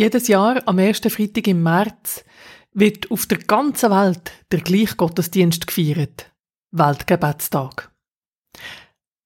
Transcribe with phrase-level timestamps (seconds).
[0.00, 2.24] Jedes Jahr am ersten Freitag im März
[2.72, 6.32] wird auf der ganzen Welt der gleiche Gottesdienst gefeiert.
[6.70, 7.92] Weltgebetstag.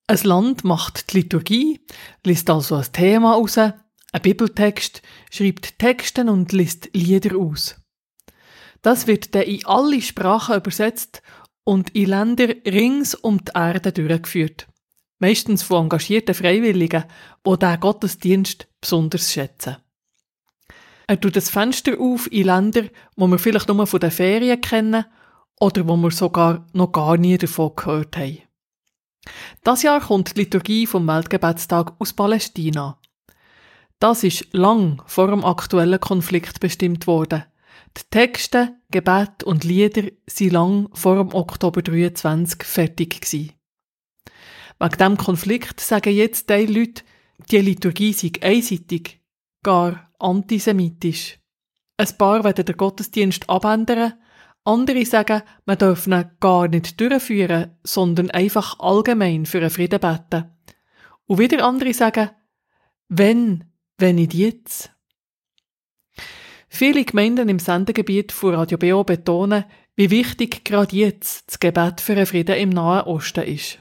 [0.08, 1.80] Ein Land macht die Liturgie,
[2.24, 3.74] liest also ein Thema aus, einen
[4.20, 5.00] Bibeltext,
[5.30, 7.76] schreibt Texte und liest Lieder aus.
[8.82, 11.22] Das wird dann in alle Sprachen übersetzt
[11.62, 14.66] und in Länder rings um die Erde durchgeführt.
[15.20, 17.04] Meistens von engagierten Freiwilligen,
[17.46, 19.76] die diesen Gottesdienst besonders schätzen.
[21.06, 22.84] Er tut das Fenster auf in Länder,
[23.16, 25.04] wo wir vielleicht nur von den Ferien kennen
[25.60, 28.38] oder wo wir sogar noch gar nie davon gehört haben.
[29.62, 32.98] Das Jahr kommt die Liturgie vom Weltgebetstag aus Palästina.
[33.98, 37.44] Das ist lang vor dem aktuellen Konflikt bestimmt worden.
[37.96, 43.52] Die Texte, Gebet und Lieder sind lang vor dem Oktober 23 fertig gewesen.
[44.80, 47.04] Wegen diesem Konflikt sagen jetzt die Leute,
[47.50, 49.20] die Liturgie sei einseitig,
[49.62, 51.38] gar antisemitisch.
[51.96, 54.14] Ein paar werden den Gottesdienst abändern,
[54.64, 60.50] andere sagen, man dürfe ihn gar nicht durchführen, sondern einfach allgemein für einen Frieden beten.
[61.26, 62.30] Und wieder andere sagen,
[63.08, 63.64] wenn,
[63.98, 64.90] wenn nicht jetzt.
[66.68, 69.64] Viele Gemeinden im Sendegebiet von Radio BO betonen,
[69.96, 73.78] wie wichtig gerade jetzt das Gebet für einen Frieden im Nahen Osten ist.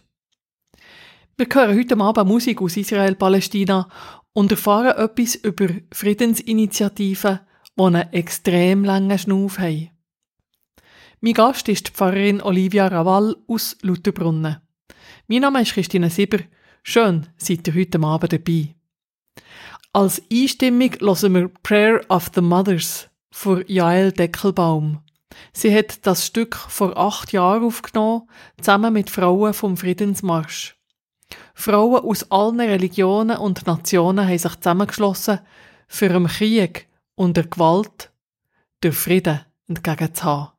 [1.35, 3.89] Wir hören heute Abend Musik aus Israel-Palästina
[4.33, 7.39] und erfahren etwas über Friedensinitiativen,
[7.77, 9.91] die einen extrem langen Schnuff haben.
[11.21, 14.57] Mein Gast ist die Pfarrerin Olivia Raval aus Lutherbrunnen.
[15.27, 16.39] Mein Name ist Christine Sieber.
[16.83, 18.75] Schön, seid ihr heute Abend dabei.
[19.93, 24.99] Als Einstimmung hören wir Prayer of the Mothers von Jael Deckelbaum.
[25.53, 28.27] Sie hat das Stück vor acht Jahren aufgenommen,
[28.59, 30.75] zusammen mit Frauen vom Friedensmarsch.
[31.53, 35.39] Frauen aus allen Religionen und Nationen haben sich zusammengeschlossen,
[35.87, 38.11] für den Krieg und der Gewalt
[38.81, 40.53] der Frieden entgegenzuhaben.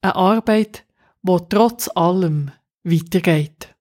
[0.00, 0.84] Eine Arbeit,
[1.22, 2.50] die trotz allem
[2.84, 3.74] weitergeht.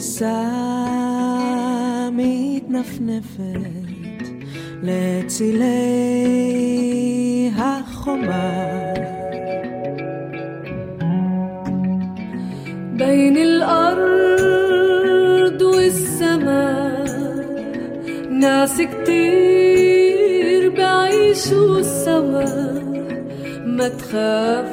[0.00, 0.42] וכביסה
[2.12, 3.42] מתנפנפת
[4.82, 5.66] לצילי
[7.56, 8.92] החומה
[12.96, 14.82] بين الأرض
[15.62, 17.06] والسماء
[18.30, 22.44] ناس كتير بعيشوا سوا
[23.66, 24.69] ما تخافوا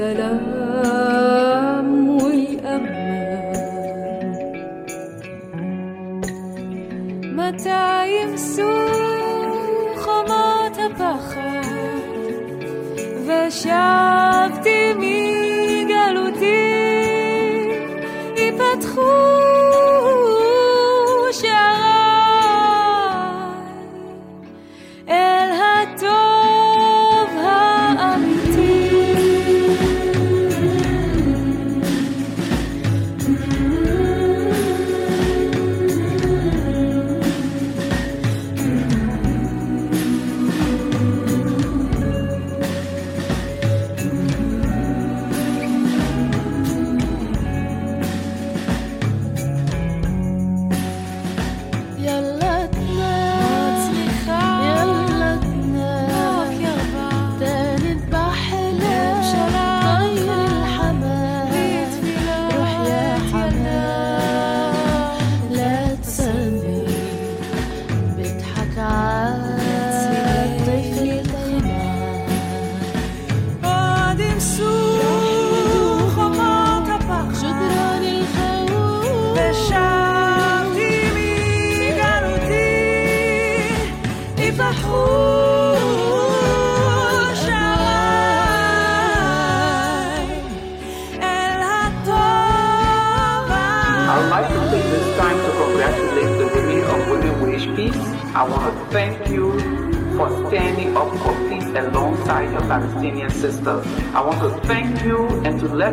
[0.00, 3.20] السلام والأمان
[7.36, 11.60] متى يمسوخ ما تبخر
[13.28, 14.09] وشاف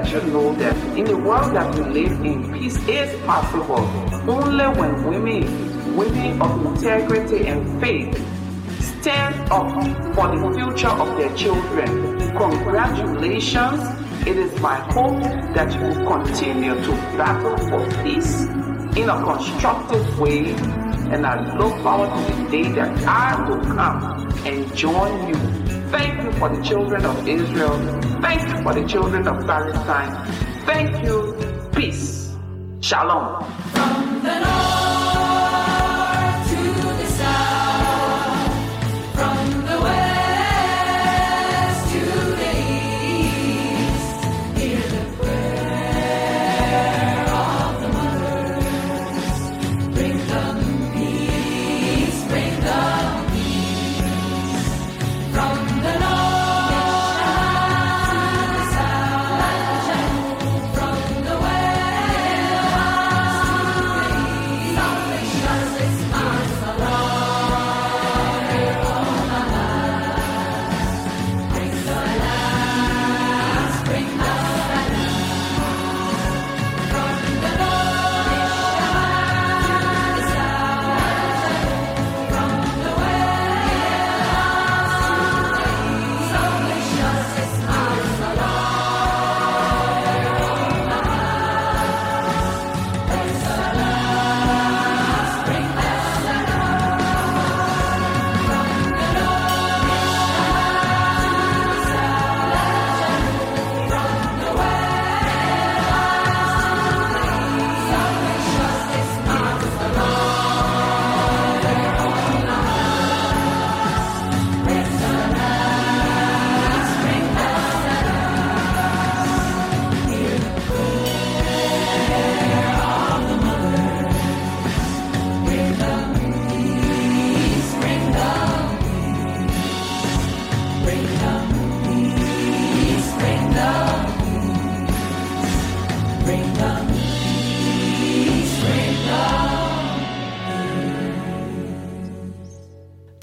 [0.08, 3.80] let you know that in the world that we live in, peace is possible
[4.30, 8.16] only when women, women of integrity and faith,
[9.02, 9.72] stand up
[10.16, 11.88] for the future of their children.
[12.38, 13.82] Congratulations.
[14.26, 15.22] It is my hope
[15.56, 18.44] that you will continue to battle for peace
[18.96, 20.54] in a constructive way.
[21.12, 25.36] And I look forward to the day that I will come and join you.
[25.90, 28.17] Thank you for the children of Israel.
[28.28, 30.12] Thank you for the children of Palestine.
[30.66, 31.34] Thank you.
[31.72, 32.36] Peace.
[32.82, 33.42] Shalom.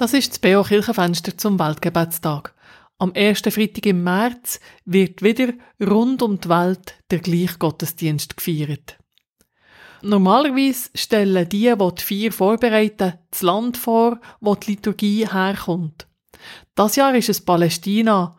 [0.04, 2.52] Das ist das BO Kirchenfenster zum Weltgebetstag.
[2.98, 8.98] Am ersten Freitag im März wird wieder rund um die Welt der gleiche Gottesdienst gefeiert.
[10.02, 16.06] Normalerweise stellen die, die die Feier vorbereiten, das Land vor, wo die Liturgie herkommt.
[16.74, 18.36] Das Jahr ist es Palästina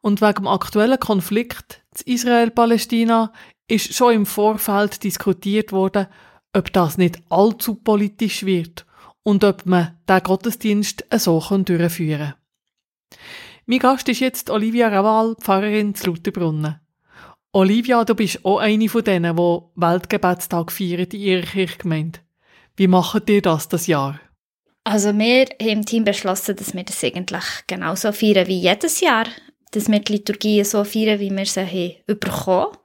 [0.00, 3.32] und wegen dem aktuellen Konflikt Israel-Palästina
[3.66, 6.06] ist schon im Vorfeld diskutiert worden,
[6.52, 8.86] ob das nicht allzu politisch wird
[9.22, 13.18] und ob man den Gottesdienst so durchführen kann.
[13.66, 16.80] Mein Gast ist jetzt Olivia Raval, Pfarrerin zu Lauterbrunnen.
[17.52, 22.20] Olivia, du bist auch eine von denen, die Weltgebetstag feiern in ihrer Kirchgemeinde.
[22.76, 24.20] Wie macht ihr das das Jahr?
[24.84, 29.26] Also wir haben im Team beschlossen, dass wir das eigentlich genauso feiern wie jedes Jahr.
[29.72, 31.60] Dass wir die Liturgie so feiern, wie wir sie
[32.06, 32.76] haben bekommen.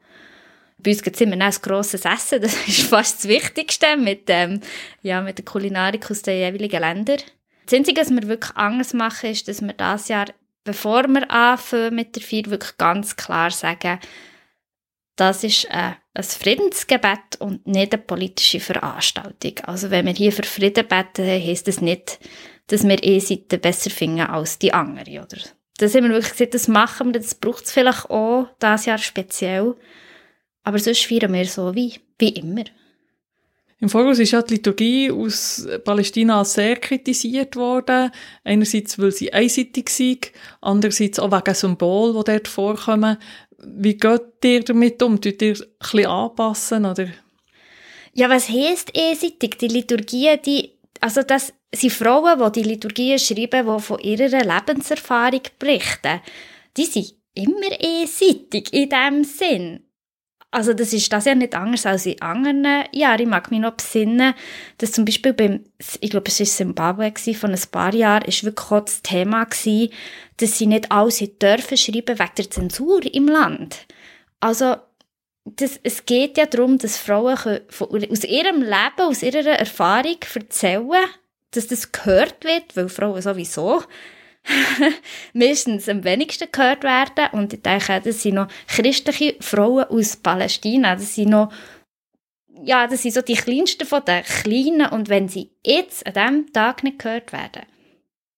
[0.84, 4.24] Bei uns gibt es immer noch ein grosses Essen, das ist fast das Wichtigste mit,
[4.28, 4.62] ähm,
[5.02, 7.20] ja, mit der Kulinarik aus den jeweiligen Ländern.
[7.66, 10.26] Das Einzige, was wir wirklich anders machen, ist, dass wir dieses Jahr,
[10.64, 14.00] bevor wir anfangen mit der Feier, wirklich ganz klar sagen,
[15.16, 19.60] das ist äh, ein Friedensgebet und nicht eine politische Veranstaltung.
[19.64, 22.20] Also wenn wir hier für Frieden beten, heisst das nicht,
[22.68, 25.22] dass wir eine Seite besser finden als die andere.
[25.22, 25.38] Oder?
[25.78, 28.98] Das haben wir wirklich gesagt, das machen wir, das braucht es vielleicht auch dieses Jahr
[28.98, 29.76] speziell.
[30.64, 32.64] Aber sonst feiern wir so wie, wie immer.
[33.80, 38.12] Im Voraus ist ja die Liturgie aus Palästina sehr kritisiert worden.
[38.46, 40.20] Einerseits, weil sie einseitig sei,
[40.62, 43.18] andererseits auch wegen Symbolen, die dort vorkommen.
[43.58, 45.20] Wie geht ihr damit um?
[45.20, 47.08] Tut ihr ein bisschen anpassen, oder?
[48.14, 49.58] Ja, was heisst einseitig?
[49.58, 55.42] Die Liturgie, die, also das sind Frauen, die die Liturgie schreiben, die von ihrer Lebenserfahrung
[55.60, 56.22] berichten.
[56.78, 59.82] Die sind immer einseitig in dem Sinn.
[60.54, 63.22] Also das ist das ja nicht anders als in anderen Jahren.
[63.22, 64.36] Ich mag mich noch besinnen,
[64.78, 65.64] dass zum Beispiel beim,
[66.00, 69.92] ich glaube es war Zimbabwe von ein paar Jahren, ist wirklich auch das Thema gewesen,
[70.38, 73.88] dass sie nicht alles dürfen schreiben wegen der Zensur im Land.
[74.42, 74.76] Also
[75.46, 81.06] das, es geht ja darum, dass Frauen von, aus ihrem Leben, aus ihrer Erfahrung erzählen,
[81.50, 83.82] dass das gehört wird, weil Frauen sowieso
[85.34, 87.30] meistens am wenigsten gehört werden.
[87.32, 90.96] Und ich denke, das sind noch christliche Frauen aus Palästina.
[90.96, 91.52] Das sind noch,
[92.64, 94.90] ja, das sind so die kleinsten von den Kleinen.
[94.90, 97.64] Und wenn sie jetzt an diesem Tag nicht gehört werden,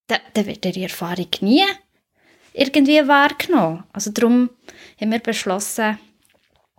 [0.07, 1.63] dann, dann wird ihre Erfahrung nie
[2.53, 3.83] irgendwie wahrgenommen.
[3.91, 4.50] Also darum
[5.00, 6.00] haben wir beschlossen,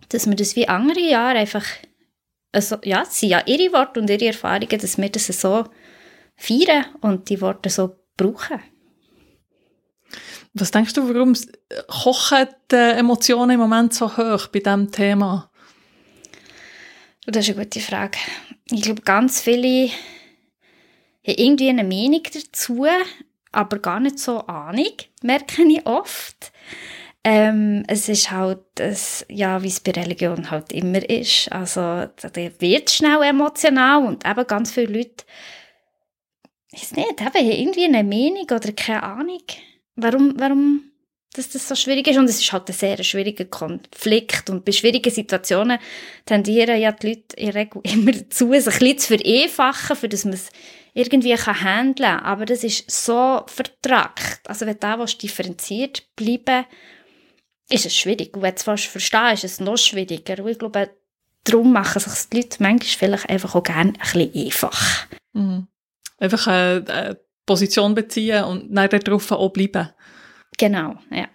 [0.09, 1.65] dass wir das wie andere Jahre einfach,
[2.51, 5.65] also, ja, es sind ja ihre Worte und ihre Erfahrungen, dass wir das so
[6.35, 8.61] feiern und die Worte so brauchen.
[10.53, 11.35] Was denkst du, warum
[11.87, 15.49] kochen die Emotionen im Moment so hoch bei diesem Thema?
[17.25, 18.17] Das ist eine gute Frage.
[18.71, 22.85] Ich glaube, ganz viele haben irgendwie eine Meinung dazu,
[23.51, 26.51] aber gar nicht so Ahnung, merke ich oft.
[27.23, 31.51] Ähm, es ist halt, das, ja, wie es bei Religion halt immer ist.
[31.51, 35.25] Also, da wird schnell emotional und eben ganz viele Leute,
[36.71, 39.43] ich weiß nicht, haben irgendwie eine Meinung oder keine Ahnung,
[39.97, 40.83] warum, warum
[41.37, 42.17] dass das so schwierig ist.
[42.17, 44.49] Und es ist halt ein sehr schwieriger Konflikt.
[44.49, 45.79] Und bei schwierigen Situationen
[46.25, 50.09] tendieren ja die Leute in der Regel immer dazu, sich ein bisschen zu vereinfachen, für
[50.09, 50.49] dass man es
[50.93, 52.25] irgendwie kann handeln kann.
[52.25, 54.41] Aber das ist so vertrackt.
[54.47, 56.65] Also wenn da willst, differenziert bleiben
[57.69, 58.35] ist es schwierig.
[58.35, 60.41] Und wenn du es verstehst, ist es noch schwieriger.
[60.41, 60.89] Und ich glaube,
[61.43, 65.07] darum machen sich die Leute manchmal vielleicht einfach auch gerne ein bisschen einfach.
[65.33, 65.67] Mhm.
[66.17, 69.89] Einfach eine, eine Position beziehen und dann darauf auch bleiben.
[70.57, 71.27] Genau, ja.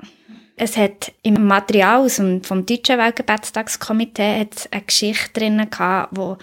[0.55, 6.37] Es hat im Material aus dem, vom Deutschen Weltgebetstagskomitee eine Geschichte drin gehabt, wo,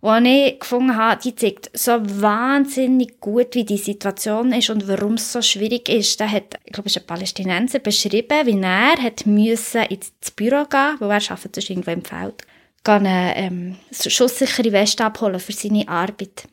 [0.00, 5.14] wo ich gefunden habe, die zeigt so wahnsinnig gut, wie die Situation ist und warum
[5.14, 6.20] es so schwierig ist.
[6.20, 10.64] Da hat, ich glaube, es ist ein Palästinenser beschrieben, wie er hat müssen ins Büro
[10.64, 12.46] gehen, wo er arbeitet sonst irgendwo im Feld,
[12.84, 16.44] gehen eine ähm, schusssichere Weste abholen für seine Arbeit.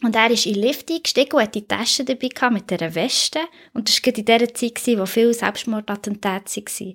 [0.00, 2.94] Und er ist in den Lift eingestiegen und hatte die Tasche dabei gehabt mit dieser
[2.94, 3.40] Weste.
[3.74, 6.94] Und das war in der Zeit, gewesen, wo viele Selbstmordattentate waren.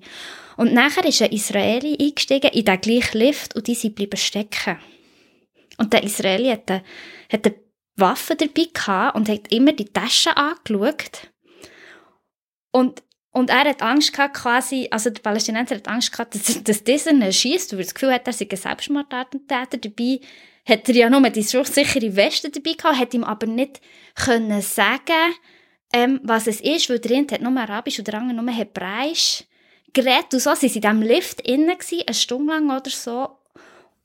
[0.56, 4.78] Und nachher ist ein Israeli eingestiegen in den gleichen Lift und die sind bleiben stecken.
[5.76, 6.82] Und der Israeli hat eine,
[7.96, 11.30] Waffe dabei gehabt und hat immer die Tasche angeschaut.
[12.72, 16.82] Und, und er hat Angst gehabt, quasi, also der Palästinenser hat Angst gehabt, dass, dass
[16.82, 19.78] dieser ihn schiesst, weil das Gefühl hat, er sei ein Selbstmordattentäter.
[19.78, 20.18] Dabei
[20.66, 23.80] hat er ja nur die schutzsichere Weste dabei gehabt, hat ihm aber nicht
[24.14, 25.34] können sagen,
[25.92, 29.44] ähm, was es ist, weil der eine hat nur Arabisch und der andere nur Hebräisch
[29.92, 30.54] geredet und so.
[30.54, 33.38] Sie waren in diesem Lift innen, eine Stunde lang oder so,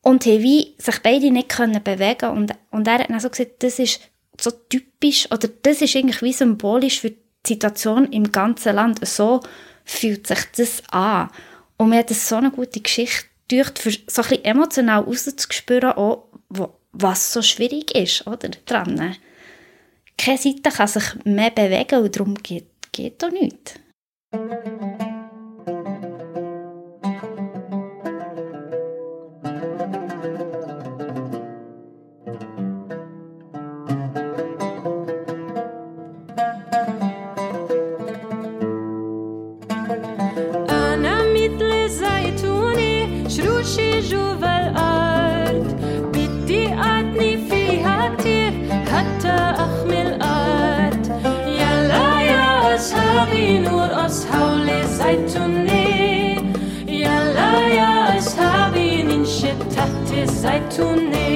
[0.01, 3.79] und wie sich beide nicht können bewegen und, und er hat dann so gesagt, das
[3.79, 3.99] ist
[4.39, 9.05] so typisch, oder das ist eigentlich wie symbolisch für die Situation im ganzen Land.
[9.05, 9.41] So
[9.83, 11.29] fühlt sich das an.
[11.77, 15.91] Und mir hat das so eine gute Geschichte durch, für so ein bisschen emotional rauszuspüren,
[15.93, 16.28] auch,
[16.91, 19.15] was so schwierig ist, oder, dran.
[20.18, 23.75] Keine Seite kann sich mehr bewegen und darum geht, geht auch nichts.
[55.08, 56.37] حول الزيتوني
[56.88, 61.27] يلا يا أصحابي ننشد تحت الزيتوني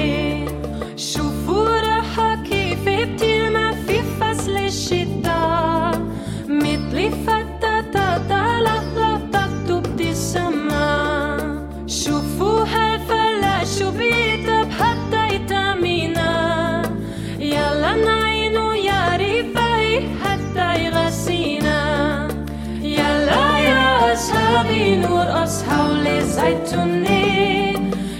[26.43, 27.73] حول الزيتوني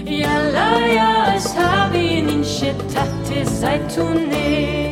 [0.06, 4.83] يلا يا أصحابي ننشد تحت الزيتوني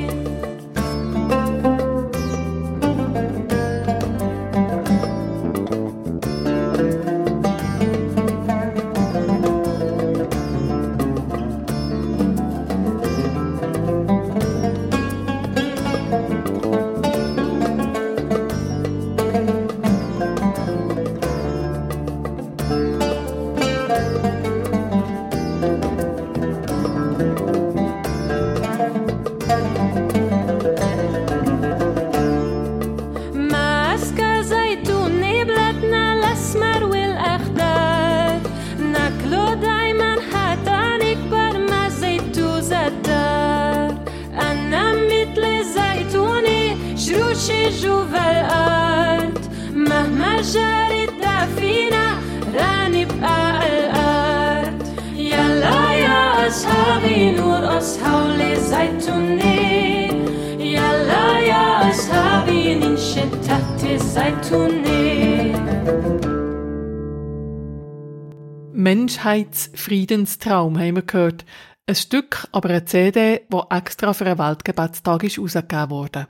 [69.23, 71.45] Menschheitsfriedenstraum haben wir gehört.
[71.87, 76.27] Ein Stück, aber eine CD, wo extra für einen Weltgebetstag ist herausgegeben wurde.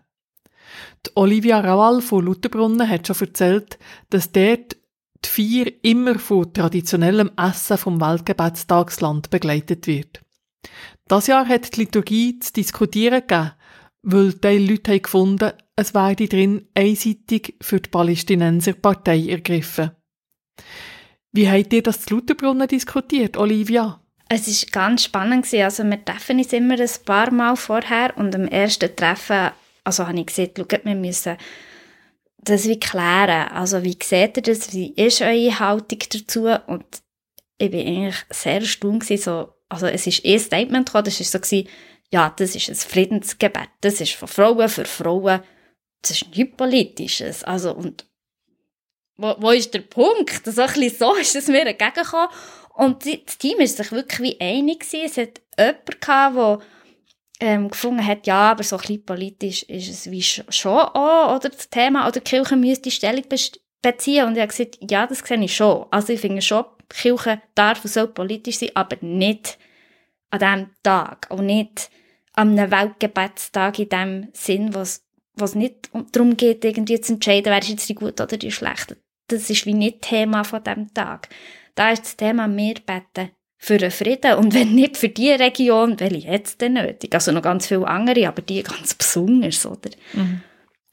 [1.06, 3.80] Die Olivia Rawal von Lutherbrunnen hat schon erzählt,
[4.12, 4.78] dass dort
[5.26, 10.22] die Feier immer von traditionellem Essen vom Weltgebetstagsland begleitet wird.
[11.08, 13.54] Das Jahr hat die Liturgie zu diskutieren gegeben,
[14.04, 19.92] weil die Leute haben gefunden, es werde drin einseitig für die Palästinenser Partei ergriffen.
[21.34, 24.00] Wie habt ihr das zu Lutherbrunnen diskutiert, Olivia?
[24.30, 25.52] Es war ganz spannend.
[25.54, 29.52] Also wir treffen uns immer ein paar Mal vorher und am ersten Treffen
[29.84, 31.38] also habe ich gesagt, schaut, wir müssen
[32.38, 33.50] das wie klären.
[33.50, 34.74] Also wie seht ihr das?
[34.74, 36.48] Wie ist eure Haltung dazu?
[36.68, 36.86] Und
[37.58, 41.32] ich bin eigentlich sehr erstaunt gewesen, so, also es ist ein Statement gekommen, das ist
[41.32, 41.64] so
[42.12, 45.42] ja, das ist ein Friedensgebet, das ist von Frauen für Frauen,
[46.04, 47.44] das ist nichts Politisches.
[47.44, 48.06] Also, und
[49.18, 50.46] wo, wo ist der Punkt?
[50.46, 52.30] So ein bisschen so ist es mir entgegengekommen.
[52.76, 55.06] Und das Team ist sich wirklich wie einig gewesen.
[55.06, 56.60] Es hat jemanden gehabt, der
[57.40, 61.36] ähm, gefunden hat, ja, aber so ein bisschen politisch ist es wie sch- schon auch,
[61.36, 63.24] oder das Thema, oder die Kirche müsste Stellung
[63.82, 64.26] beziehen.
[64.26, 65.86] Und ich habe gesagt, ja, das sehe ich schon.
[65.92, 69.58] Also ich finde schon, die Kirche darf und politisch sein, aber nicht
[70.32, 71.28] an diesem Tag.
[71.30, 71.90] Und nicht
[72.34, 75.04] an einem Weltgebetstag in dem Sinn, was
[75.36, 78.52] was nicht um- darum geht, irgendwie zu entscheiden, wer ist jetzt die gute oder die
[78.52, 78.98] schlechte.
[79.28, 81.30] Das ist wie nicht Thema von dem Tag.
[81.76, 84.36] Da ist das Thema, wir beten für den Frieden.
[84.36, 87.14] Und wenn nicht für die Region, welche jetzt denn nötig?
[87.14, 89.90] Also noch ganz viele andere, aber die ganz besonders, oder?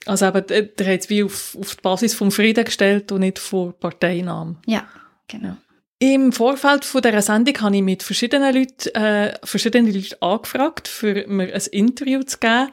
[0.07, 3.39] Also eben, der hat es wie auf, auf die Basis vom Frieden gestellt und nicht
[3.39, 4.57] vor Parteinahme.
[4.67, 4.87] Ja,
[5.27, 5.57] genau.
[5.99, 11.27] Im Vorfeld von dieser Sendung habe ich mit verschiedenen Leuten, äh, verschiedene Leute angefragt, für
[11.27, 12.71] mir ein Interview zu geben.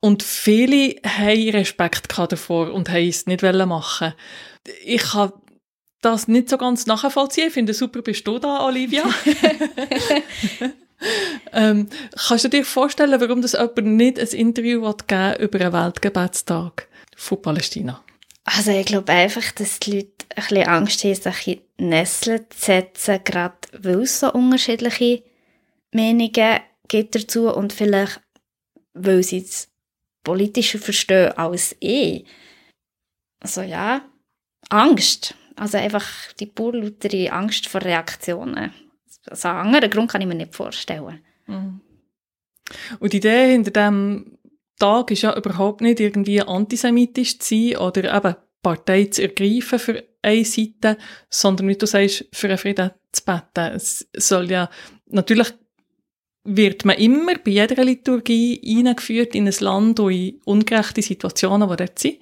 [0.00, 4.14] Und viele haben Respekt davor und haben es nicht wollen machen.
[4.84, 5.32] Ich kann
[6.00, 7.48] das nicht so ganz nachvollziehen.
[7.48, 9.04] Ich finde, super bist du da, Olivia.
[11.52, 16.88] ähm, kannst du dir vorstellen, warum das jemand nicht ein Interview geben über einen Weltgebetstag
[17.16, 18.02] von Palästina?
[18.44, 22.46] Also ich glaube einfach, dass die Leute ein bisschen Angst haben, sich in die Nesseln
[22.50, 25.22] zu setzen, gerade weil es so unterschiedliche
[25.92, 28.20] Meinungen gibt dazu und vielleicht,
[28.94, 29.68] weil sie es
[30.24, 32.24] politischer verstehen als ich.
[33.40, 34.02] Also ja,
[34.68, 35.34] Angst.
[35.56, 36.06] Also einfach
[36.38, 38.72] die pur lautere Angst vor Reaktionen.
[39.26, 41.20] Also einen anderen Grund kann ich mir nicht vorstellen.
[43.00, 44.38] Und die Idee hinter dem
[44.78, 50.04] Tag ist ja überhaupt nicht irgendwie antisemitisch zu sein oder eben Partei zu ergreifen für
[50.22, 50.98] eine Seite,
[51.30, 53.74] sondern wie du sagst, für einen Frieden zu beten.
[53.74, 54.68] Es soll ja,
[55.06, 55.48] natürlich
[56.44, 61.76] wird man immer bei jeder Liturgie eingeführt in ein Land und in ungerechte Situationen, die
[61.76, 62.18] dort sind.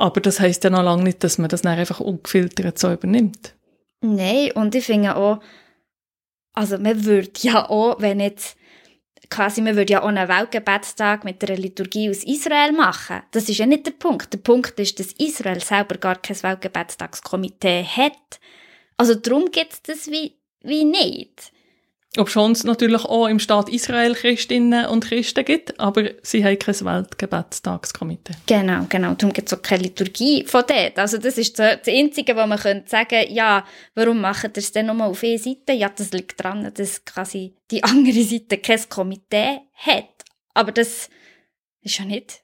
[0.00, 3.56] Aber das heisst ja noch lange nicht, dass man das dann einfach ungefiltert so übernimmt.
[4.00, 5.40] Nein, und ich finde auch,
[6.52, 8.56] also man würde ja auch, wenn jetzt
[9.28, 13.22] quasi, man würde ja auch einen Weltgebetstag mit einer Liturgie aus Israel machen.
[13.32, 14.32] Das ist ja nicht der Punkt.
[14.32, 18.38] Der Punkt ist, dass Israel selber gar kein Weltgebetstagskomitee hat.
[18.96, 21.50] Also darum gibt es das wie, wie nicht.
[22.16, 26.58] Ob schon es natürlich auch im Staat Israel Christinnen und Christen gibt, aber sie haben
[26.58, 28.32] kein Weltgebetstagskomitee.
[28.46, 29.12] Genau, genau.
[29.12, 30.98] Darum gibt es auch keine Liturgie von dort.
[30.98, 34.86] Also das ist das das Einzige, wo man könnte sagen, ja, warum machen es denn
[34.86, 35.74] nur auf eine Seite?
[35.74, 40.24] Ja, das liegt daran, dass quasi die andere Seite kein Komitee hat.
[40.54, 41.10] Aber das
[41.82, 42.42] ist ja nicht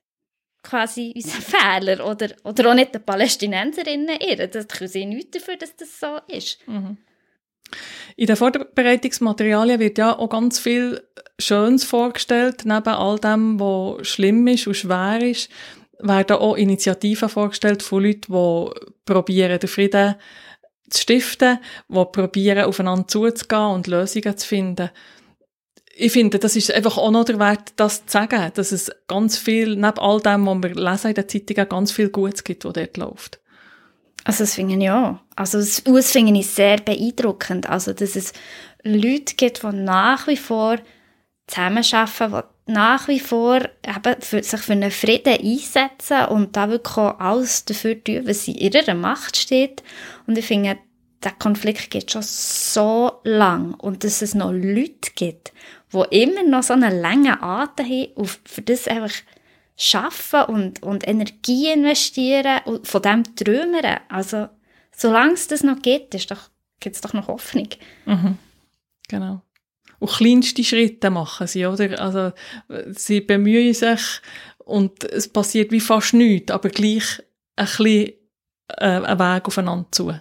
[0.62, 4.48] quasi unser Fehler oder, oder auch nicht den Palästinenserinnen ihre.
[4.48, 6.58] Das können sie nichts dafür, dass das so ist.
[8.16, 11.02] In den Vorbereitungsmaterialien wird ja auch ganz viel
[11.38, 15.50] Schönes vorgestellt, neben all dem, was schlimm ist und schwer ist,
[15.98, 18.70] werden auch Initiativen vorgestellt von Leuten, die
[19.04, 20.14] probieren, den Frieden
[20.90, 24.90] zu stiften, die probieren, aufeinander zuzugehen und Lösungen zu finden.
[25.96, 29.38] Ich finde, das ist einfach auch noch der Wert, das zu sagen, dass es ganz
[29.38, 32.72] viel, neben all dem, was wir lesen in den Zeitungen, ganz viel Gutes gibt, was
[32.72, 33.40] dort läuft.
[34.24, 35.18] Also das finde ich auch.
[35.36, 37.68] Also das, finde ich sehr beeindruckend.
[37.68, 38.32] Also dass es
[38.82, 40.78] Leute gibt, die nach wie vor
[41.46, 46.96] zusammenarbeiten, die nach wie vor eben für, sich für einen Frieden einsetzen und da wirklich
[46.96, 49.82] alles dafür tun, was in ihrer Macht steht.
[50.26, 50.78] Und ich finde,
[51.22, 55.52] der Konflikt geht schon so lang und dass es noch Leute gibt,
[55.92, 59.12] die immer noch so einen langen Atem haben für das einfach
[59.76, 63.84] schaffen und, und Energie investieren und von dem träumen.
[64.08, 64.48] Also,
[64.94, 67.68] solange es das noch ist doch, gibt es doch noch Hoffnung.
[69.08, 69.42] Genau.
[69.98, 72.00] Und kleinste Schritte machen sie, oder?
[72.00, 72.32] Also,
[72.92, 74.20] sie bemühen sich
[74.58, 77.22] und es passiert wie fast nichts, aber gleich
[77.56, 78.12] ein bisschen
[78.68, 80.12] äh, ein Weg aufeinander zu.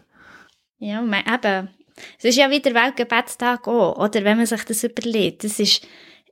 [0.80, 1.70] Ja, man, eben.
[2.18, 4.24] Es ist ja wieder Weltgebetstag auch, oder?
[4.24, 5.44] Wenn man sich das überlegt.
[5.44, 5.88] Das ist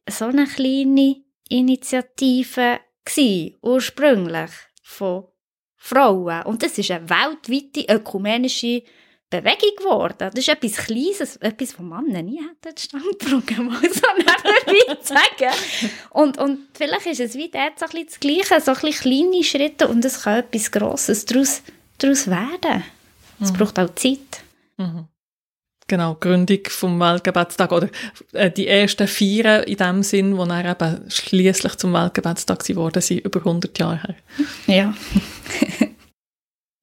[0.09, 1.17] so eine kleine
[1.49, 4.51] Initiative gewesen, ursprünglich
[4.83, 5.25] von
[5.75, 6.43] Frauen.
[6.43, 8.83] Und das ist eine weltweite ökumenische
[9.29, 10.29] Bewegung geworden.
[10.33, 15.55] Das ist etwas Kleines, etwas, von Männern nie hätten Standpunkt mal so nebenbei zu sagen.
[16.11, 19.87] Und, und vielleicht ist es wie dort so ein das Gleiche, so ein kleine Schritte
[19.87, 21.61] und es kann etwas Grosses daraus,
[21.97, 22.83] daraus werden.
[23.39, 24.43] Es braucht auch Zeit.
[25.91, 27.89] Genau, Gründung vom Weltgebetstag oder
[28.31, 33.25] äh, die ersten Vieren in dem Sinn, die dann eben schliesslich zum Weltgebetstag geworden sind,
[33.25, 34.15] über 100 Jahre her.
[34.67, 34.93] Ja.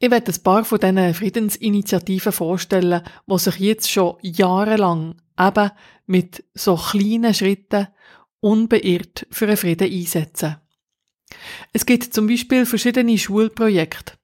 [0.00, 5.70] Ich werde ein paar von diesen Friedensinitiativen vorstellen, die sich jetzt schon jahrelang eben
[6.06, 7.88] mit so kleinen Schritten
[8.38, 10.58] unbeirrt für einen Frieden einsetzen.
[11.72, 14.17] Es gibt zum Beispiel verschiedene Schulprojekte.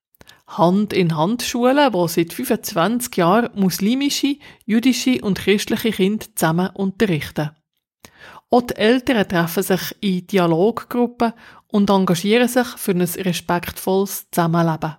[0.46, 7.50] Hand-in-Hand-Schulen, die seit 25 Jahren muslimische, jüdische und christliche Kinder zusammen unterrichten.
[8.50, 11.32] Auch die Eltern treffen sich in Dialoggruppen
[11.68, 14.96] und engagieren sich für ein respektvolles Zusammenleben.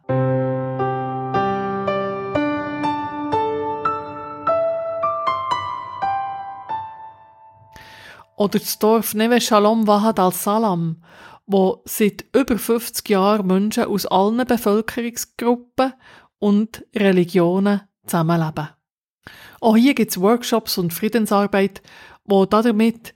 [8.38, 10.98] Oder das Dorf Neve Shalom Wahad al-Salam,
[11.48, 15.94] wo seit über 50 Jahren Menschen aus allen Bevölkerungsgruppen
[16.40, 18.70] und Religionen zusammenleben.
[19.62, 21.82] Auch hier gibt es Workshops und Friedensarbeit,
[22.24, 23.14] wo damit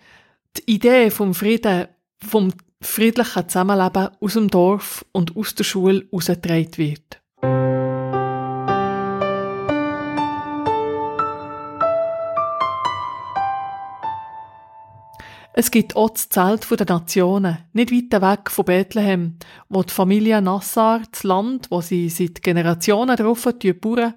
[0.58, 1.88] die Idee vom Frieden,
[2.18, 7.79] vom friedlichen Zusammenleben aus dem Dorf und aus der Schule herausgetragen wird.
[15.60, 19.36] Es gibt auch das Zelt der Nationen, nicht weit weg von Bethlehem,
[19.68, 23.44] wo die Familie Nassar das Land, wo sie seit Generationen drauf
[23.82, 24.14] bauen,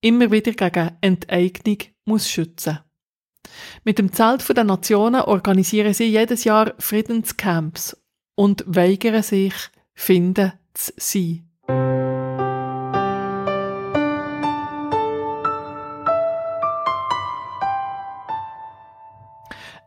[0.00, 2.80] immer wieder gegen Enteignung muss schützen.
[3.84, 7.96] Mit dem Zelt der Nationen organisieren sie jedes Jahr Friedenscamps
[8.34, 9.54] und weigern sich,
[9.94, 11.48] finden zu sein.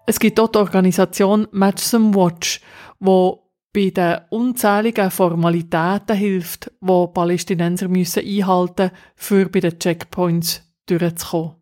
[0.07, 2.61] Es gibt dort die Organisation Match Some Watch,
[2.99, 11.55] wo bei den unzähligen Formalitäten hilft, wo Palästinenser müssen einhalten, für bei den Checkpoints durchzukommen.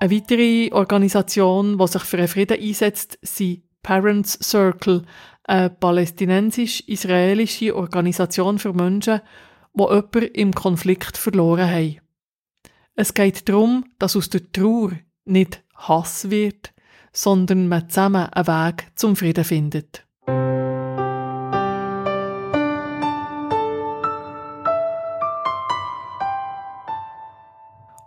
[0.00, 5.02] Eine weitere Organisation, die sich für einen Frieden einsetzt, sind Parents Circle,
[5.44, 9.20] eine palästinensisch-israelische Organisation für Menschen,
[9.78, 12.00] die jemanden im Konflikt verloren haben.
[12.94, 14.90] Es geht darum, dass aus der Trauer
[15.24, 16.72] nicht Hass wird,
[17.12, 20.04] sondern man zusammen einen Weg zum Frieden findet.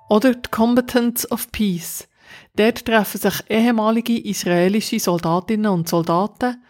[0.10, 2.10] Oder die Combatants of Peace.
[2.58, 6.62] Dort treffen sich ehemalige israelische Soldatinnen und Soldaten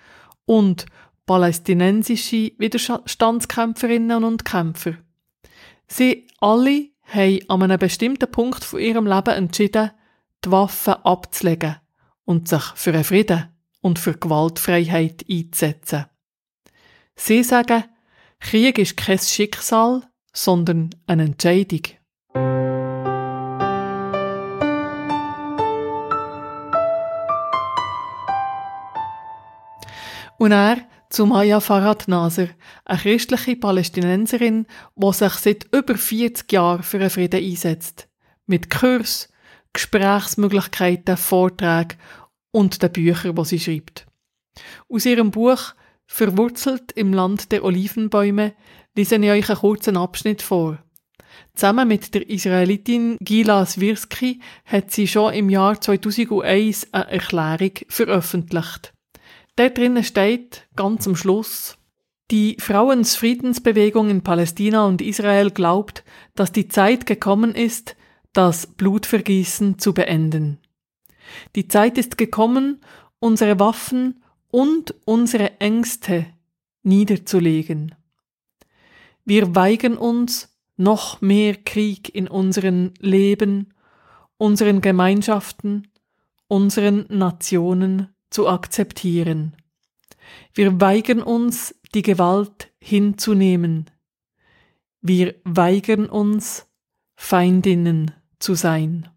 [0.45, 0.85] und
[1.31, 4.95] palästinensische Widerstandskämpferinnen und Kämpfer.
[5.87, 9.91] Sie alle haben an einem bestimmten Punkt von ihrem Leben entschieden,
[10.43, 11.77] die Waffen abzulegen
[12.25, 13.47] und sich für einen Frieden
[13.79, 16.07] und für Gewaltfreiheit einzusetzen.
[17.15, 17.85] Sie sagen,
[18.41, 21.83] Krieg ist kein Schicksal, sondern eine Entscheidung.
[30.37, 32.47] Und er zu Maya Farad Nasser,
[32.85, 38.07] eine christliche Palästinenserin, die sich seit über 40 Jahren für einen Frieden einsetzt.
[38.47, 39.29] Mit Kurs,
[39.73, 41.97] Gesprächsmöglichkeiten, Vorträgen
[42.51, 44.07] und den Büchern, die sie schreibt.
[44.89, 45.73] Aus ihrem Buch
[46.13, 48.53] Verwurzelt im Land der Olivenbäume
[48.97, 50.77] lese ich euch einen kurzen Abschnitt vor.
[51.55, 58.90] Zusammen mit der Israelitin Gila Swirsky hat sie schon im Jahr 2001 eine Erklärung veröffentlicht.
[59.61, 61.77] Dort drinnen steht, ganz am Schluss,
[62.31, 67.95] die Frauensfriedensbewegung in Palästina und Israel glaubt, dass die Zeit gekommen ist,
[68.33, 70.57] das Blutvergießen zu beenden.
[71.55, 72.81] Die Zeit ist gekommen,
[73.19, 76.25] unsere Waffen und unsere Ängste
[76.81, 77.93] niederzulegen.
[79.25, 83.75] Wir weigern uns, noch mehr Krieg in unseren Leben,
[84.37, 85.87] unseren Gemeinschaften,
[86.47, 89.55] unseren Nationen zu akzeptieren.
[90.53, 93.91] Wir weigern uns, die Gewalt hinzunehmen.
[95.01, 96.65] Wir weigern uns,
[97.15, 99.07] Feindinnen zu sein.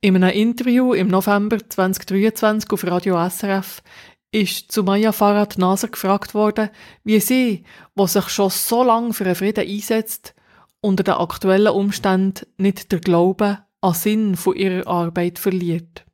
[0.00, 3.82] In einem Interview im November 2023 auf Radio SRF
[4.30, 6.70] ist zu Maya Farad Naser gefragt worden,
[7.04, 7.64] wie sie,
[7.98, 10.34] die sich schon so lange für einen Frieden einsetzt,
[10.80, 16.05] unter den aktuellen Umständen nicht der Glaube an Sinn von ihrer Arbeit verliert.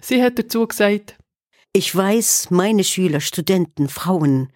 [0.00, 1.16] Sie hat dazu gesagt,
[1.72, 4.52] Ich weiß, meine Schüler, Studenten, Frauen,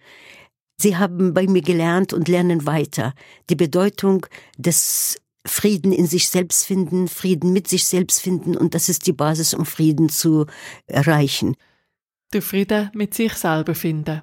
[0.77, 3.13] sie haben bei mir gelernt und lernen weiter
[3.49, 4.25] die Bedeutung
[4.57, 9.13] des Frieden in sich selbst finden, Frieden mit sich selbst finden und das ist die
[9.13, 10.45] Basis, um Frieden zu
[10.87, 11.55] erreichen.
[12.33, 14.21] der Frieden mit sich selber finden.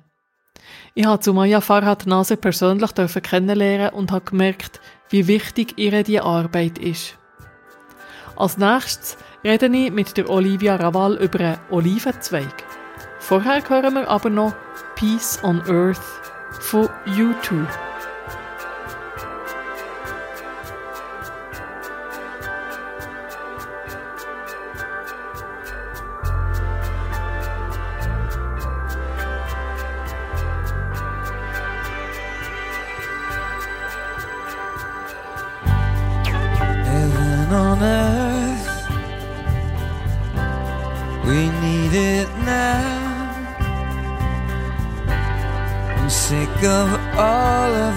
[0.95, 2.91] Ich habe zu Maya Farhad Naser persönlich
[3.23, 7.18] kennenlernen und habe gemerkt, wie wichtig ihre die Arbeit ist.
[8.39, 12.63] Als nächstes rede ich mit der Olivia Raval über einen Olivenzweig.
[13.19, 14.55] Vorher hören wir aber noch
[14.95, 16.01] Peace on Earth
[16.61, 17.67] von U2.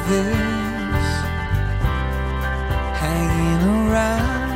[0.10, 1.12] This
[3.02, 4.50] hanging around.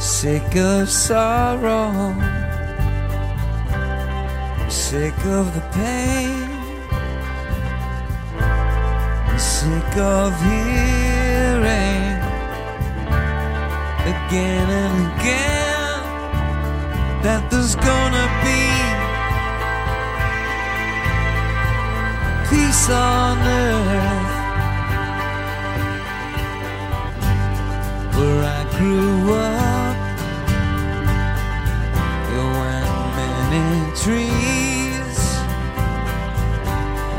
[0.00, 2.14] Sick of sorrow,
[4.68, 6.56] sick of the pain.
[9.38, 12.16] sick of hearing
[14.14, 16.02] again and again
[17.22, 18.65] that there's gonna be
[22.50, 24.36] peace on earth
[28.16, 29.96] where I grew up.
[32.28, 35.18] There weren't many trees.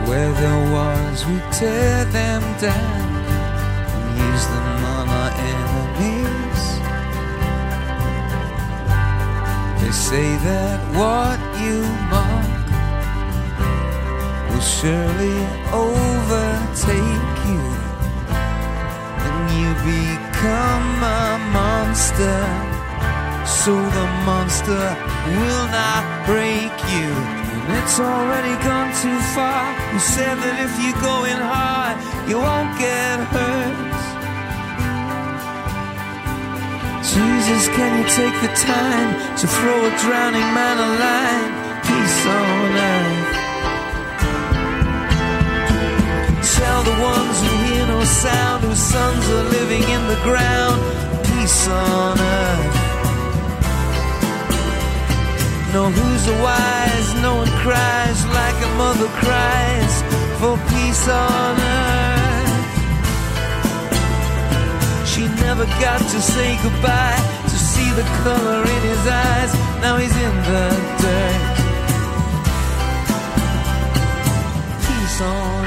[0.08, 3.08] Where there was, we tear them down
[3.96, 6.64] and use them on our enemies.
[9.82, 11.78] They say that what you
[12.12, 12.27] will
[14.68, 15.40] surely
[15.72, 17.64] overtake you,
[19.26, 22.40] and you become a monster.
[23.48, 24.86] So the monster
[25.40, 27.12] will not break you.
[27.68, 29.64] And it's already gone too far.
[29.94, 31.96] You said that if you go in hard,
[32.30, 33.98] you won't get hurt.
[37.08, 41.52] Jesus, can you take the time to throw a drowning man a line?
[41.88, 43.47] Peace on earth.
[46.56, 50.82] Tell the ones who hear no sound, whose sons are living in the ground.
[51.28, 52.76] Peace on earth.
[55.74, 57.10] No, who's the wise?
[57.22, 59.94] No one cries like a mother cries
[60.40, 62.08] for peace on earth.
[65.06, 69.54] She never got to say goodbye to see the color in his eyes.
[69.82, 70.70] Now he's in the
[71.02, 71.44] dirt.
[74.86, 75.67] Peace on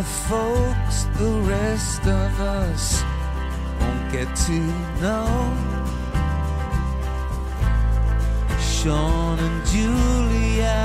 [0.00, 3.04] The folks the rest of us
[3.78, 4.58] won't get to
[5.02, 5.28] know.
[8.58, 10.80] Sean and Julia,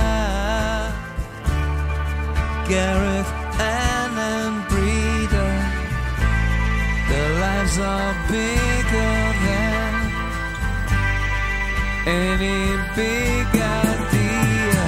[2.68, 5.50] Gareth, Anne, and Breda.
[7.08, 9.16] Their lives are bigger
[9.48, 9.94] than
[12.06, 12.60] any
[13.00, 14.84] big idea.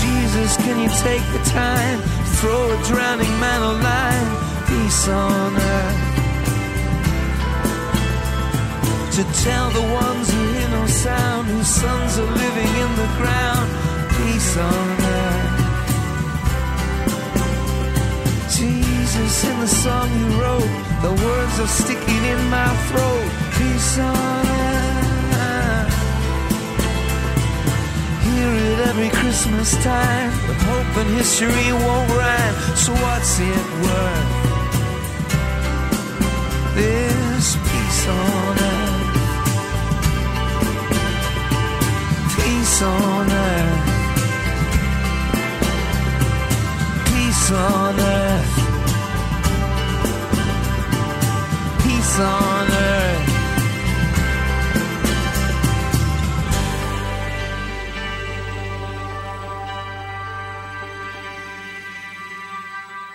[0.00, 2.13] Jesus, can you take the time
[2.44, 4.28] throw a drowning man a line?
[4.68, 6.00] Peace on earth.
[9.16, 13.68] To tell the ones who hear no sound, whose sons are living in the ground.
[14.16, 14.88] Peace on
[15.20, 15.52] earth.
[18.58, 20.72] Jesus, in the song you wrote,
[21.06, 23.28] the words are sticking in my throat.
[23.56, 24.53] Peace on earth.
[28.34, 30.30] hear it every Christmas time.
[30.46, 34.30] But hope and history won't rhyme, so what's it worth?
[36.76, 38.94] This peace on earth.
[42.36, 43.82] Peace on earth.
[47.08, 48.54] Peace on earth.
[51.82, 52.43] Peace on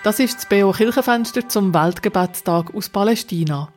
[0.01, 3.73] Das ist das BO Kirchenfenster zum Weltgebetstag aus Palästina.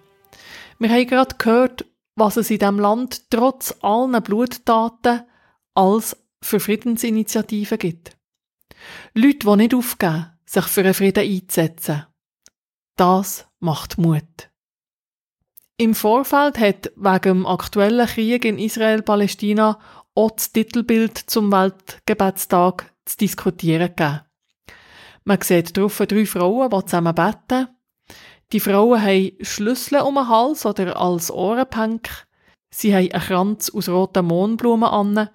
[0.79, 5.23] Wir haben gerade gehört, was es in diesem Land trotz allen Bluttaten
[5.75, 8.17] als für Friedensinitiativen gibt.
[9.15, 12.07] Leute, die nicht aufgeben, sich für einen Frieden einzusetzen.
[12.97, 14.51] Das macht Mut.
[15.77, 19.81] Im Vorfeld hat wegen dem aktuellen Krieg in Israel-Palästina
[20.15, 24.21] auch das Titelbild zum Weltgebetstag zu diskutieren gegeben.
[25.25, 27.69] Man sieht drauf drei Frauen, die zusammen beten.
[28.53, 32.27] Die Frauen haben Schlüssel um den Hals oder als Ohrenpänk.
[32.71, 35.29] Sie haben einen Kranz aus roten Mohnblumen an.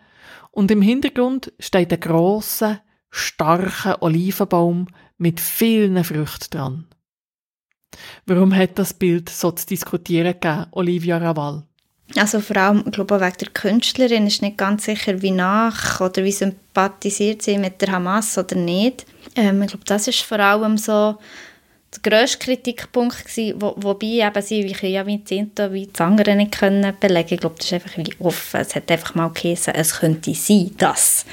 [0.51, 6.87] Und im Hintergrund steht ein grosser, starker Olivenbaum mit vielen Früchten dran.
[8.25, 11.63] Warum hat das Bild so zu diskutieren gegeben, Olivia Raval?
[12.15, 16.23] Also vor allem, ich glaube, wegen der Künstlerin ist nicht ganz sicher, wie nach oder
[16.23, 19.05] wie sympathisiert sie mit der Hamas oder nicht.
[19.37, 21.17] Ähm, ich glaube, das ist vor allem so
[21.95, 25.99] der grösste Kritikpunkt gewesen, wo, wobei eben sie wie, ja, wie die eine wie die
[26.01, 27.33] andere nicht können belegen.
[27.35, 28.59] Ich glaube, das ist einfach wie offen.
[28.59, 31.25] Es hat einfach mal geheißen, es könnte sein, dass.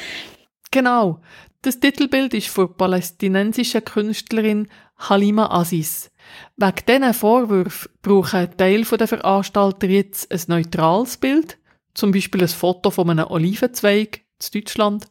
[0.71, 1.21] Genau.
[1.63, 6.11] Das Titelbild ist von der palästinensischen Künstlerin Halima Aziz.
[6.57, 11.59] Wegen diesen Vorwürfen brauchen ein Teil der Veranstalter jetzt ein neutrales Bild,
[11.95, 15.07] zum Beispiel ein Foto von einem Olivenzweig in Deutschland,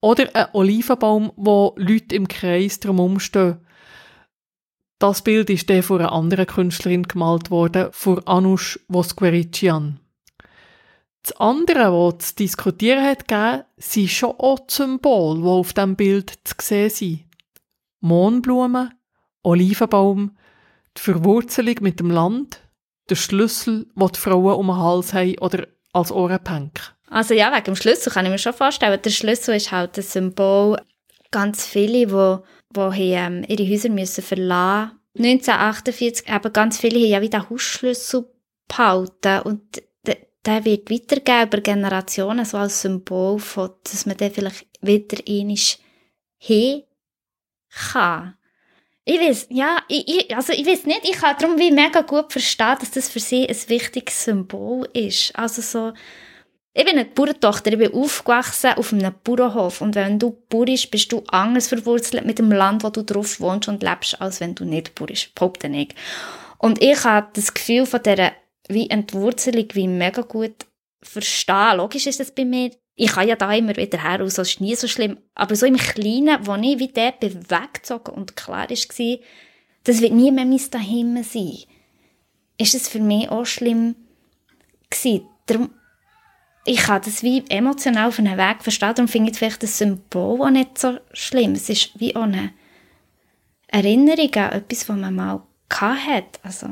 [0.00, 3.58] oder ein Olivenbaum, wo Leute im Kreis drumherum stehen.
[4.98, 10.00] Das Bild ist der von einer anderen Künstlerin gemalt worden, von Anush Vosquerician.
[11.22, 16.30] Das andere, was zu diskutieren hat sind schon auch die Symbole, die auf dem Bild
[16.44, 17.24] zu sehen sind.
[18.00, 18.94] Mohnblumen,
[19.42, 20.36] Olivenbaum,
[20.96, 22.60] die Verwurzelung mit dem Land,
[23.10, 26.95] der Schlüssel, den die Frauen um den Hals haben oder als Ohrenpänk.
[27.08, 29.00] Also ja, wegen dem Schlüssel kann ich mir schon vorstellen.
[29.00, 30.80] Der Schlüssel ist halt ein Symbol.
[31.30, 32.38] Ganz viele, die,
[32.74, 34.96] die ähm, ihre Häuser müssen verlassen mussten.
[35.18, 38.26] 1948, aber ganz viele haben ja wieder Hausschlüssel
[38.68, 39.40] behalten.
[39.44, 39.82] Und
[40.46, 45.56] der wird weitergegeben über Generationen, so als Symbol von, dass man den vielleicht wieder einmal
[46.38, 46.82] hin
[47.92, 48.34] kann.
[49.04, 52.32] Ich weiß, ja, ich, ich, also ich weiß nicht, ich kann darum wie mega gut
[52.32, 55.36] verstehen, dass das für sie ein wichtiges Symbol ist.
[55.36, 55.92] Also so,
[56.78, 60.90] ich bin eine Bauerntochter, ich bin aufgewachsen auf einem Bauernhof und wenn du Bauer bist,
[60.90, 64.54] bist du anders verwurzelt mit dem Land, wo du drauf wohnst und lebst, als wenn
[64.54, 65.94] du nicht Bauer bist, behaupte ich.
[66.58, 68.32] Und ich habe das Gefühl von dieser
[68.68, 70.66] wie Entwurzelung wie mega gut
[71.02, 71.78] verstehen.
[71.78, 72.70] Logisch ist das bei mir.
[72.94, 75.16] Ich kann ja da immer wieder her, also ist nie so schlimm.
[75.34, 79.18] Aber so im Kleinen, wo ich wie dort bewegzogen und klar war,
[79.84, 81.58] das wird nie mehr mein Daheim sein,
[82.58, 83.96] ist es für mich auch schlimm
[84.90, 85.26] gewesen.
[85.46, 85.70] Darum,
[86.66, 90.42] ich kann das wie emotional auf einen Weg verstehen, darum finde ich vielleicht das Symbol
[90.42, 91.52] auch nicht so schlimm.
[91.52, 92.52] Es ist wie auch eine
[93.68, 96.40] Erinnerung an etwas, was man mal hatte.
[96.42, 96.68] Also,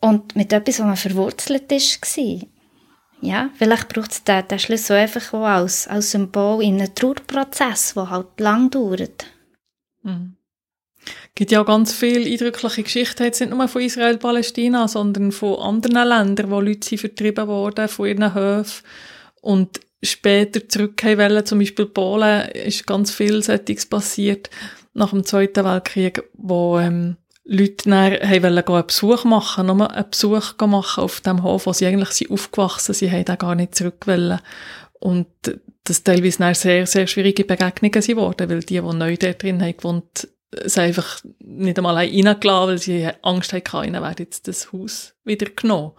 [0.00, 2.48] und mit etwas, was man verwurzelt ist, war.
[3.22, 8.08] Ja, vielleicht braucht es den, den Schlüssel einfach als, als Symbol in einem Trauerprozess, der
[8.08, 9.26] halt lang dauert.
[10.04, 10.39] Es
[11.34, 15.58] gibt ja auch ganz viele eindrückliche Geschichten, jetzt nicht nur von Israel, Palästina, sondern von
[15.58, 18.84] anderen Ländern, wo Leute sind vertrieben wurden von ihren Höfen
[19.40, 21.46] und später zurück haben wollen.
[21.46, 24.50] Zum Beispiel Polen ist ganz viel solches passiert
[24.92, 30.10] nach dem Zweiten Weltkrieg, wo ähm, Leute dann haben wollen einen Besuch machen, nur einen
[30.10, 33.74] Besuch machen auf dem Hof, wo sie eigentlich sind aufgewachsen sind, haben da gar nicht
[33.74, 34.40] zurück wollen.
[34.98, 35.26] Und
[35.84, 40.28] das teilweise sehr, sehr schwierige Begegnungen sind weil die, die neu dort drin haben gewohnt,
[40.64, 45.46] sie einfach nicht einmal reingelassen, weil sie Angst hatten, ihnen wäre jetzt das Haus wieder
[45.46, 45.92] genommen.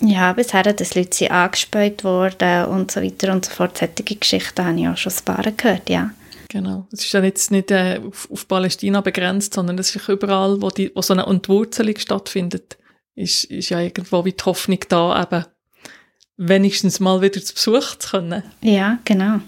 [0.00, 3.78] Ja, bisher, dass Leute sind angespäut worden und so weiter und so fort.
[3.78, 6.10] Solche Geschichten habe ich auch schon ein paar gehört, ja.
[6.48, 6.86] Genau.
[6.92, 10.68] Es ist ja jetzt nicht äh, auf, auf Palästina begrenzt, sondern es ist überall, wo,
[10.70, 12.76] die, wo so eine Entwurzelung stattfindet,
[13.14, 15.46] ist, ist ja irgendwo wie die Hoffnung da, eben
[16.36, 18.42] wenigstens mal wieder zu Besuch zu können.
[18.60, 19.40] Ja, genau.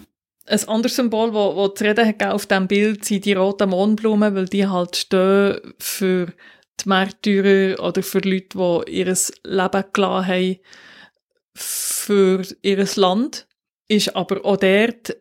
[0.47, 4.35] Ein anderes Symbol, wo, wo zu reden hat auf diesem Bild, sind die roten Mohnblumen,
[4.35, 6.27] weil die halt stehen für
[6.81, 9.07] die Märtyrer oder für Leute, die ihr
[9.45, 10.59] Leben gelassen haben
[11.55, 13.47] für ihr Land.
[13.89, 15.17] Ist aber auch dort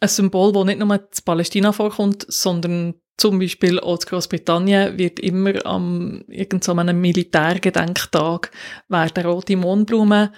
[0.00, 5.20] ein Symbol, das nicht nur in Palästina vorkommt, sondern zum Beispiel auch in Großbritannien wird
[5.20, 8.50] immer am irgendeinem Militärgedenktag
[8.88, 10.34] werden rote Mohnblumen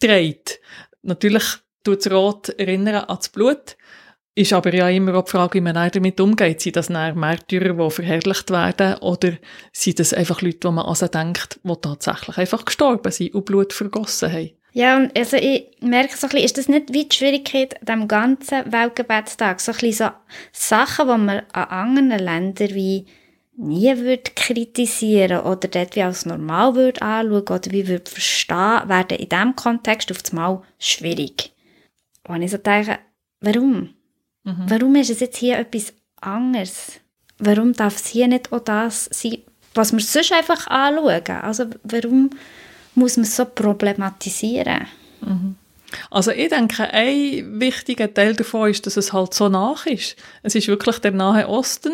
[0.00, 0.60] dreht.
[1.02, 1.44] Natürlich
[1.84, 3.76] tut das Rot erinnern an das Blut,
[4.34, 6.60] ist aber ja immer auch die Frage, wie man damit umgeht.
[6.60, 9.34] Sind das dann Märtyrer, die verherrlicht werden, oder
[9.72, 13.44] sind das einfach Leute, die man an sie denkt, die tatsächlich einfach gestorben sind und
[13.44, 14.50] Blut vergossen haben?
[14.72, 18.00] Ja, und also ich merke so ein bisschen, ist das nicht wie die Schwierigkeit an
[18.00, 19.60] dem ganzen Weltgebetstag?
[19.60, 20.10] So ein bisschen so
[20.50, 23.06] Sachen, die man an anderen Ländern wie
[23.56, 29.18] nie würde kritisieren oder dort wie als normal würde anschauen oder wie würde verstehen, werden
[29.18, 31.53] in diesem Kontext auf einmal schwierig.
[32.28, 32.98] Und ich so denke,
[33.40, 33.90] warum?
[34.44, 37.00] Warum ist es jetzt hier etwas anderes?
[37.38, 39.38] Warum darf es hier nicht auch das sein,
[39.74, 41.36] was wir sonst einfach anschauen?
[41.42, 42.30] Also warum
[42.94, 44.86] muss man es so problematisieren?
[46.10, 50.16] Also ich denke, ein wichtiger Teil davon ist, dass es halt so nach ist.
[50.42, 51.92] Es ist wirklich der Nahe Osten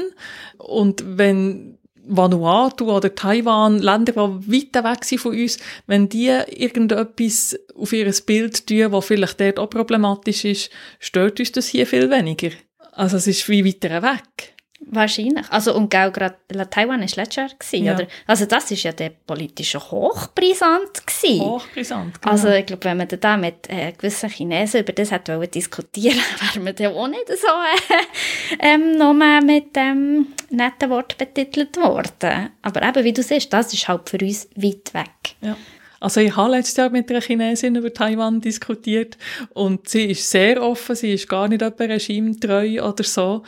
[0.58, 7.58] und wenn Vanuatu oder Taiwan, Länder, die weit weg sind von uns, wenn die irgendetwas
[7.74, 12.10] auf ihr Bild tun, was vielleicht dort auch problematisch ist, stört uns das hier viel
[12.10, 12.50] weniger.
[12.92, 14.54] Also es ist wie weiter weg.
[14.82, 15.46] Wahrscheinlich.
[15.50, 16.36] Also, und gell, gerade
[16.70, 17.94] Taiwan war letztes Jahr, gewesen, Ja.
[17.94, 18.06] oder?
[18.26, 21.40] Also, das ist ja der politische Hochbrisant gewesen.
[21.44, 22.20] Hochbrisant.
[22.20, 22.32] Genau.
[22.32, 26.18] Also, ich glaube, wenn man da mit äh, gewissen Chinesen über das hätte wollen diskutieren
[26.54, 32.50] wäre man dann auch nicht so äh, ähm, nur mit ähm, netten Wort betitelt worden.
[32.62, 35.36] Aber eben, wie du siehst, das ist halt für uns weit weg.
[35.42, 35.56] Ja.
[36.00, 39.18] Also ich habe letztes Jahr mit einer Chinesin über Taiwan diskutiert
[39.50, 43.42] und sie ist sehr offen, sie ist gar nicht etwa regimetreu oder so,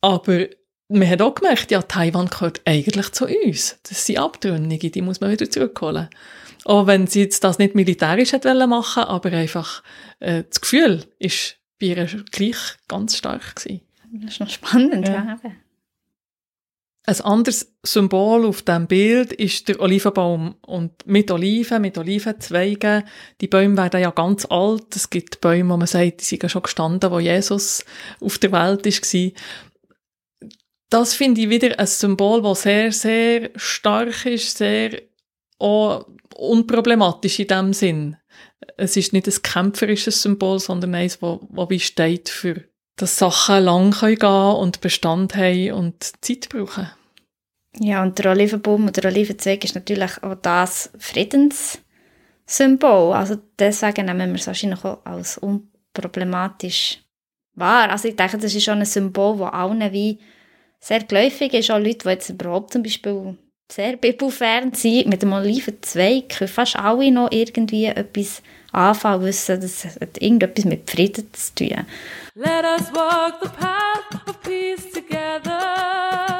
[0.00, 0.46] aber
[0.94, 3.78] man hat auch gemerkt, ja, Taiwan gehört eigentlich zu uns.
[3.88, 6.08] Das sind Abtrünnige, die muss man wieder zurückholen.
[6.64, 9.82] Auch wenn sie jetzt das nicht militärisch hat wollen machen, aber einfach
[10.20, 12.56] äh, das Gefühl ist bei ihr gleich
[12.88, 13.80] ganz stark gewesen.
[14.12, 15.38] Das ist noch spannend, Ja.
[15.42, 15.50] ja.
[17.06, 20.54] Ein anderes Symbol auf dem Bild ist der Olivenbaum.
[20.62, 23.04] Und mit Oliven, mit Olivenzweigen,
[23.42, 24.96] die Bäume werden ja ganz alt.
[24.96, 27.84] Es gibt Bäume, wo man sagt, die sind ja schon gestanden, wo Jesus
[28.22, 29.30] auf der Welt war.
[30.90, 35.02] Das finde ich wieder ein Symbol, das sehr, sehr stark ist, sehr
[35.58, 38.16] unproblematisch in dem Sinn.
[38.76, 42.64] Es ist nicht ein kämpferisches Symbol, sondern eins, wo wie steht für
[42.96, 46.88] dass Sachen lang können gehen und Bestand haben und Zeit brauchen.
[47.80, 53.14] Ja, und der Olivenbaum und der Olivenzweig ist natürlich auch das Friedenssymbol.
[53.14, 57.00] Also deswegen nehmen wir es wahrscheinlich auch als unproblematisch
[57.54, 57.90] wahr.
[57.90, 60.20] Also ich denke, das ist schon ein Symbol, das allen wie
[60.84, 61.70] sehr geläufig ist.
[61.70, 63.38] Auch Leute, die jetzt überhaupt zum Beispiel
[63.72, 69.84] sehr bibelfern sind, mit dem Olivenzweig können fast alle noch irgendwie etwas anfangen, wissen, das
[69.84, 71.86] hat irgendetwas mit Frieden zu tun.
[72.34, 76.33] Let us walk the path of peace together.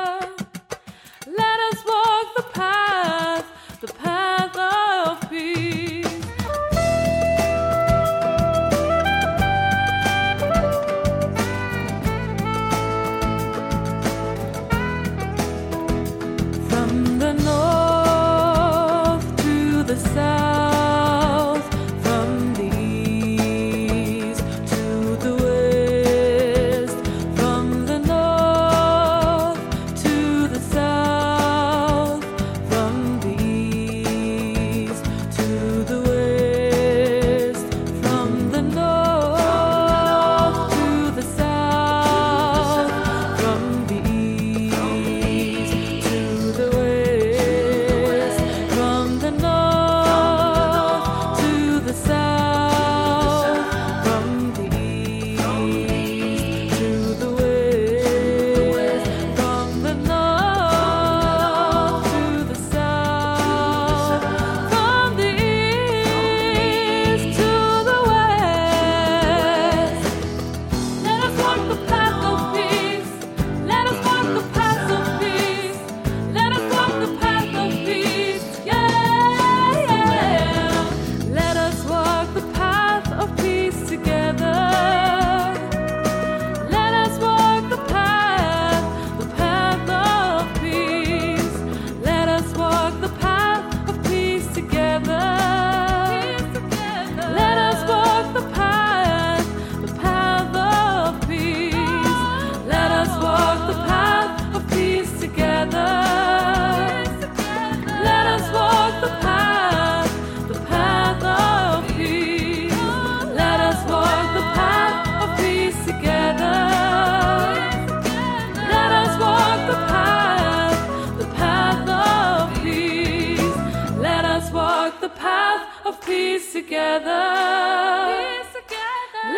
[125.85, 127.25] Of peace together.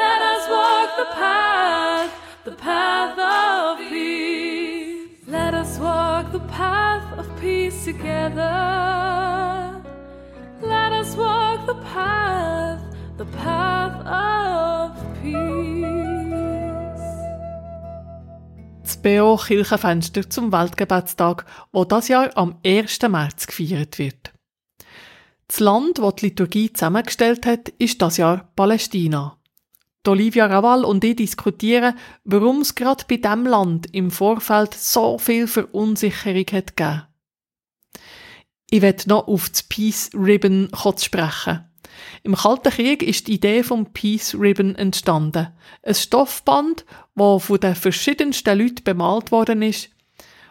[0.02, 2.10] Let us walk the path,
[2.44, 5.10] the path of peace.
[5.26, 9.82] Let us walk the path of peace together.
[10.62, 12.80] Let us walk the path,
[13.16, 15.66] the path of peace.
[18.82, 23.02] Das BO Kirchenfenster zum Weltgebetstag, wo das Jahr am 1.
[23.02, 24.35] März gefeiert wird.
[25.48, 29.38] Das Land, das die Liturgie zusammengestellt hat, ist das Jahr Palästina.
[30.04, 31.94] Die Olivia Raval und ich diskutieren,
[32.24, 37.02] warum es gerade bei diesem Land im Vorfeld so viel Verunsicherung hat gegeben.
[38.70, 40.68] Ich werde noch auf das Peace Ribbon
[40.98, 41.64] sprechen.
[42.22, 45.48] Im Kalten Krieg ist die Idee vom Peace Ribbon entstanden.
[45.82, 46.84] Ein Stoffband,
[47.14, 49.90] das von den verschiedensten Leuten bemalt worden ist.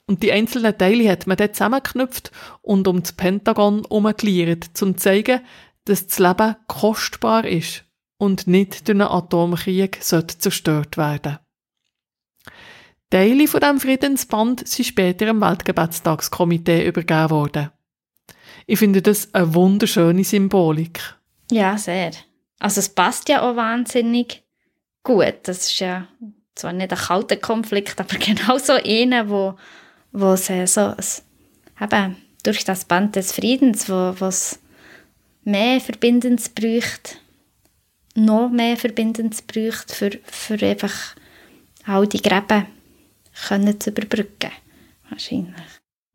[0.07, 2.31] Und die einzelnen Teile hat man dort zusammengeknüpft
[2.61, 5.41] und um das Pentagon herumgeliert, um zu zeigen,
[5.85, 7.83] dass das Leben kostbar ist
[8.17, 11.39] und nicht durch einen Atomkrieg zerstört werden.
[13.09, 17.71] Teile von diesem Friedensband sind später im Weltgebetstagskomitee übergeben worden.
[18.67, 21.15] Ich finde das eine wunderschöne Symbolik.
[21.51, 22.11] Ja, sehr.
[22.59, 24.43] Also es passt ja auch wahnsinnig
[25.03, 25.35] gut.
[25.43, 26.07] Das ist ja
[26.55, 29.55] zwar nicht ein kalter Konflikt, aber genau so einer, wo,
[30.15, 30.95] wo es äh, so
[31.81, 34.59] eben durch das Band des Friedens, wo es
[35.43, 37.15] mehr Verbindendes bräuchte,
[38.15, 41.15] noch mehr Verbindendes bräuchte, für, für einfach
[41.85, 42.65] all die Gräben
[43.47, 44.51] können zu überbrücken.
[45.09, 45.55] Wahrscheinlich.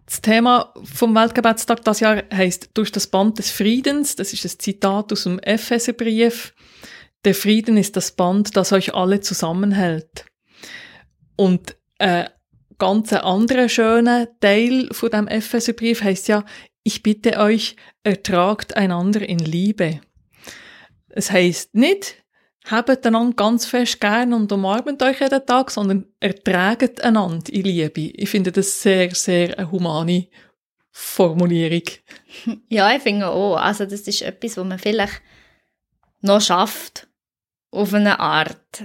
[0.07, 4.16] Das Thema vom Weltgebetstag das Jahr heißt durch das Band des Friedens.
[4.16, 6.53] Das ist ein Zitat aus dem Epheserbrief.
[7.24, 10.24] Der Frieden ist das Band, das euch alle zusammenhält.
[11.36, 12.24] Und äh,
[12.81, 16.45] ganz anderer schöner Teil von dem Epheserbrief heißt ja,
[16.83, 20.01] ich bitte euch, ertragt einander in Liebe.
[21.11, 22.16] Es heißt nicht,
[22.64, 28.01] habt einander ganz fest gern und umarmt euch jeden Tag, sondern erträgt einander in Liebe.
[28.01, 30.26] Ich finde das sehr, sehr eine humane
[30.91, 31.85] Formulierung.
[32.68, 33.57] Ja, ich finde auch.
[33.57, 35.20] Also das ist etwas, was man vielleicht
[36.22, 37.09] noch schafft,
[37.70, 38.85] auf eine Art.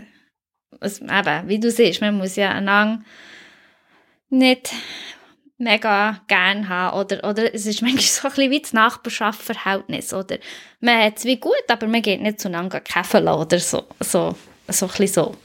[0.82, 3.04] Es, eben, wie du siehst, man muss ja einander
[4.36, 4.72] nicht
[5.58, 6.98] mega gern haben.
[7.00, 10.14] Oder, oder es ist manchmal so ein bisschen wie das Nachbarschaftsverhältnis.
[10.14, 10.38] Oder
[10.80, 13.86] man hat es wie gut, aber man geht nicht zueinander käfeln oder so.
[14.00, 14.36] So,
[14.68, 15.36] so ein bisschen so.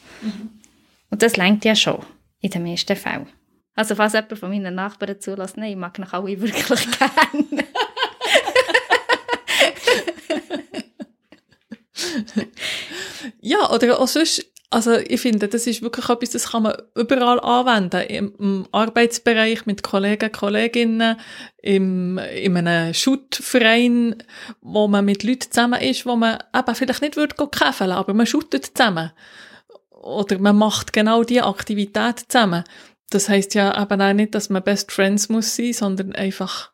[1.11, 2.05] Und das lenkt ja schon,
[2.41, 3.29] in den meisten Fällen.
[3.75, 7.65] Also falls jemand von meinen Nachbarn zulässt, nein, ich mag noch alle wirklich gerne.
[13.41, 17.41] Ja, oder auch sonst, also ich finde, das ist wirklich etwas, das kann man überall
[17.41, 18.03] anwenden.
[18.03, 21.17] Im, Arbeitsbereich mit Kollegen, Kolleginnen,
[21.61, 24.23] im, in einem Schuttverein,
[24.61, 28.27] wo man mit Leuten zusammen ist, wo man eben vielleicht nicht würde käfeln, aber man
[28.27, 29.11] shootet zusammen.
[29.91, 32.63] Oder man macht genau diese Aktivität zusammen.
[33.11, 36.71] Das heißt ja eben auch nicht, dass man Best Friends muss sein, sondern einfach,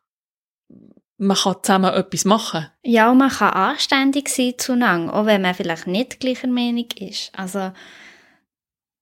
[1.17, 2.67] man kann zusammen etwas machen.
[2.83, 7.31] Ja, und man kann anständig sein zueinander, auch wenn man vielleicht nicht gleicher Meinung ist.
[7.35, 7.71] Also,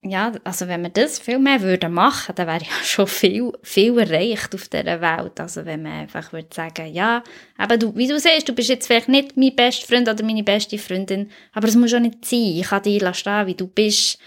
[0.01, 3.97] ja, also wenn wir das viel mehr würden machen, dann wäre ja schon viel, viel
[3.97, 5.39] erreicht auf dieser Welt.
[5.39, 7.23] Also wenn man einfach würde sagen, ja,
[7.57, 10.43] aber du, wie du siehst, du bist jetzt vielleicht nicht mein bester Freund oder meine
[10.43, 12.39] beste Freundin, aber es muss schon nicht sein.
[12.39, 14.19] Ich kann dich stehen, wie du bist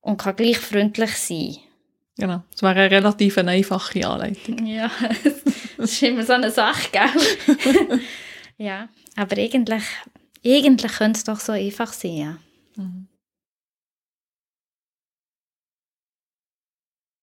[0.00, 1.56] und kann gleich freundlich sein.
[2.18, 2.42] Genau.
[2.50, 4.66] Das wäre eine relativ einfache Anleitung.
[4.66, 4.90] Ja,
[5.76, 8.00] das ist immer so eine Sache, gell?
[8.56, 9.84] ja, aber eigentlich,
[10.44, 12.38] eigentlich könnte es doch so einfach sein, ja.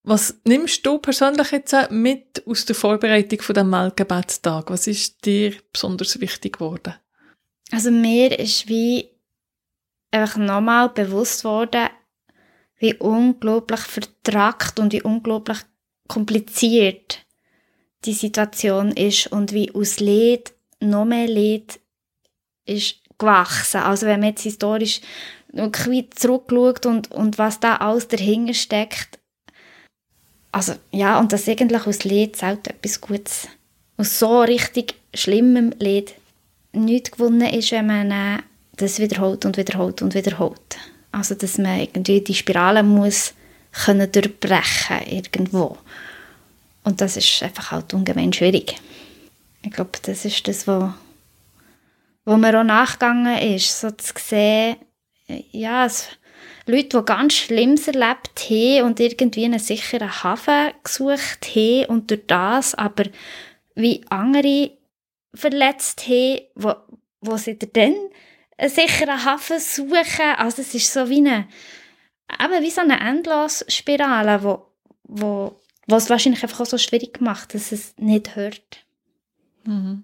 [0.05, 4.69] Was nimmst du persönlich jetzt mit aus der Vorbereitung von dem Weltgebetstag?
[4.69, 6.95] Was ist dir besonders wichtig geworden?
[7.71, 9.09] Also mir ist wie
[10.11, 11.87] einfach nochmal bewusst worden,
[12.83, 15.59] wie unglaublich vertrackt und wie unglaublich
[16.09, 17.25] kompliziert
[18.03, 21.79] die Situation ist und wie aus Leid noch mehr Leid
[22.65, 23.79] ist gewachsen.
[23.79, 24.99] Also wenn man jetzt historisch
[25.53, 29.17] wirklich zurückschaut und, und was da alles dahinter steckt,
[30.51, 33.47] also ja, und dass eigentlich aus Leid selten etwas Gutes,
[33.95, 36.15] aus so richtig schlimmem Leid
[36.73, 38.39] nichts gewonnen ist, wenn man äh,
[38.75, 40.77] das wiederholt und wiederholt und wiederholt.
[41.13, 43.33] Also dass man irgendwie die Spirale muss
[43.71, 45.77] können durchbrechen irgendwo.
[46.83, 48.75] Und das ist einfach halt ungemein schwierig.
[49.61, 50.91] Ich glaube, das ist das, wo,
[52.25, 54.77] wo mir auch nachgegangen ist, so zu sehen,
[55.51, 56.09] ja, es,
[56.65, 62.25] Leute, die ganz Schlimmes erlebt haben und irgendwie einen sicheren Hafen gesucht haben und durch
[62.25, 63.05] das aber
[63.75, 64.71] wie andere
[65.33, 66.73] verletzt haben, wo,
[67.21, 67.95] wo sie dann
[68.57, 70.35] einen sicheren Hafen suchen.
[70.37, 71.47] Also es ist so wie eine,
[72.39, 74.65] eben wie so eine Endlosspirale, wo,
[75.03, 75.55] wo,
[75.87, 78.85] wo es wahrscheinlich einfach auch so schwierig macht, dass es nicht hört.
[79.65, 80.03] Mhm.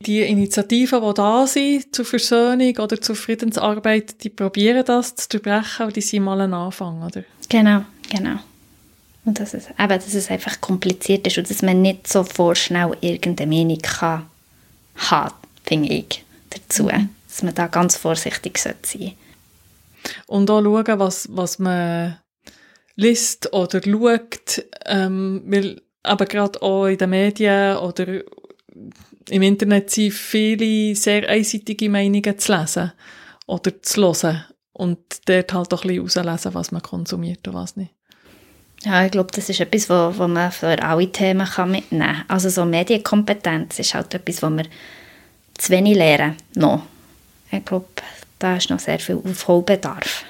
[0.00, 5.84] Die Initiativen, die da sind zur Versöhnung oder zur Friedensarbeit, die probieren das zu durchbrechen,
[5.84, 7.24] aber die sind mal ein Anfang, oder?
[7.48, 8.38] Genau, genau.
[9.24, 12.96] Und dass es, eben, dass es einfach kompliziert ist und dass man nicht so vorschnell
[13.00, 14.26] irgendeine Meinung kann
[14.96, 15.34] haben,
[15.64, 16.90] finde ich, dazu.
[17.36, 19.12] Dass man da ganz vorsichtig sollte sein
[20.26, 22.16] Und auch schauen, was, was man
[22.94, 28.22] liest oder schaut, ähm, weil aber gerade auch in den Medien oder
[29.28, 32.92] im Internet sind viele sehr einseitige Meinungen zu lesen
[33.46, 37.76] oder zu hören und dort halt auch ein bisschen rauslesen, was man konsumiert und was
[37.76, 37.92] nicht.
[38.82, 42.24] Ja, ich glaube, das ist etwas, wo, wo man für alle Themen kann mitnehmen kann.
[42.28, 44.64] Also so Medienkompetenz ist halt etwas, wo wir
[45.58, 46.82] zu wenig lernen noch.
[47.50, 47.86] Ich glaube,
[48.38, 50.24] da ist noch sehr viel Aufholbedarf.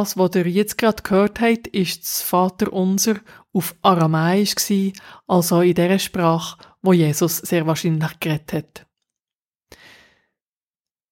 [0.00, 3.16] Das, was ihr jetzt gerade gehört habt, ist das Vaterunser
[3.52, 4.94] auf Aramäisch gsi,
[5.26, 8.86] also in der Sprache, wo Jesus sehr wahrscheinlich geredet hat.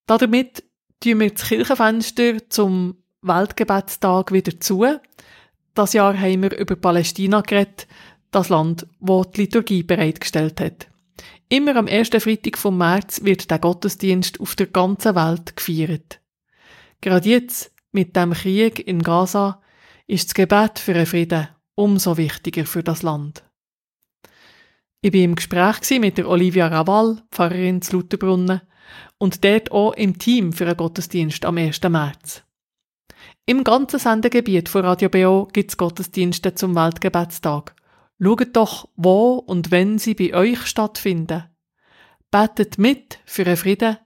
[0.06, 0.64] Damit
[1.00, 4.86] tun wir das Kirchenfenster zum Weltgebetstag wieder zu.
[5.74, 7.86] Das Jahr haben wir über Palästina geredet,
[8.30, 10.88] das Land, wo die Liturgie bereitgestellt hat.
[11.50, 16.22] Immer am ersten Freitag vom März wird der Gottesdienst auf der ganzen Welt gefeiert.
[17.02, 19.60] Gerade jetzt, mit dem Krieg in Gaza,
[20.06, 23.44] ist das Gebet für einen Frieden umso wichtiger für das Land.
[25.00, 28.62] Ich war im Gespräch mit der Olivia Raval, Pfarrerin zu Lutherbrunnen,
[29.18, 31.80] und dort auch im Team für einen Gottesdienst am 1.
[31.82, 32.42] März.
[33.46, 37.74] Im ganzen Sendegebiet von Radio BO gibt es Gottesdienste zum Weltgebetstag.
[38.20, 41.44] Schaut doch, wo und wenn sie bei euch stattfinden.
[42.30, 43.98] Betet mit für einen Frieden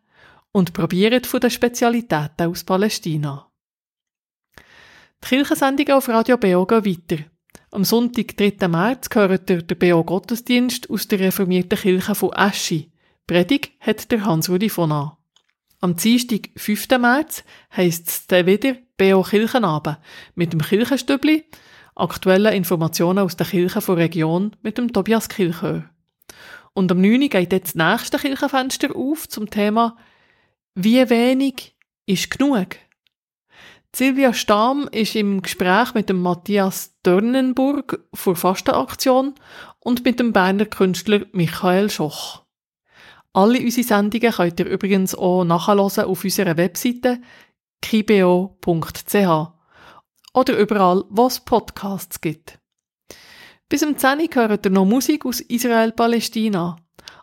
[0.52, 3.51] und probiert von den Spezialitäten aus Palästina.
[5.24, 7.24] Die Kirchensendungen auf Radio BO gehen weiter.
[7.70, 8.66] Am Sonntag, 3.
[8.66, 12.90] März, gehört der, der BO-Gottesdienst aus der reformierten Kirche von Eschi.
[13.26, 15.12] Predig hat der Hans-Rudi von an.
[15.80, 16.88] Am Dienstag, 5.
[16.98, 17.44] März,
[17.74, 19.98] heisst es dann wieder BO Kirchenabend
[20.34, 21.44] mit dem Kirchenstübli,
[21.94, 25.84] aktuelle Informationen aus der Kirche von Region mit dem Tobias Kilchör.
[26.74, 27.28] Und am 9.
[27.28, 29.96] geht jetzt das nächste Kirchenfenster auf zum Thema
[30.74, 32.76] Wie wenig ist genug?
[33.94, 39.34] Silvia Stamm ist im Gespräch mit dem Matthias Dörnenburg vor Fastenaktion
[39.80, 42.42] und mit dem Berner Künstler Michael Schoch.
[43.34, 47.20] Alle unsere Sendungen könnt ihr übrigens auch nachhören auf unserer Webseite
[47.82, 49.14] kibeo.ch
[50.34, 52.58] oder überall, wo es Podcasts gibt.
[53.68, 56.76] Bis zum 10 hört ihr noch Musik aus Israel-Palästina.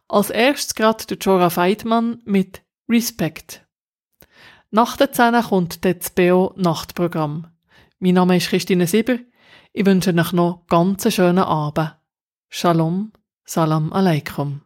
[0.08, 3.66] Als erstes gerade der Jorah Feitmann mit Respect.
[4.72, 7.48] Nach der 10 kommt dann das BO Nachtprogramm.
[7.98, 9.18] Mein Name ist Christine Sieber.
[9.74, 11.96] Ich wünsche euch noch ganz schönen Abend.
[12.50, 13.12] Shalom,
[13.46, 14.62] Salam Aleikum.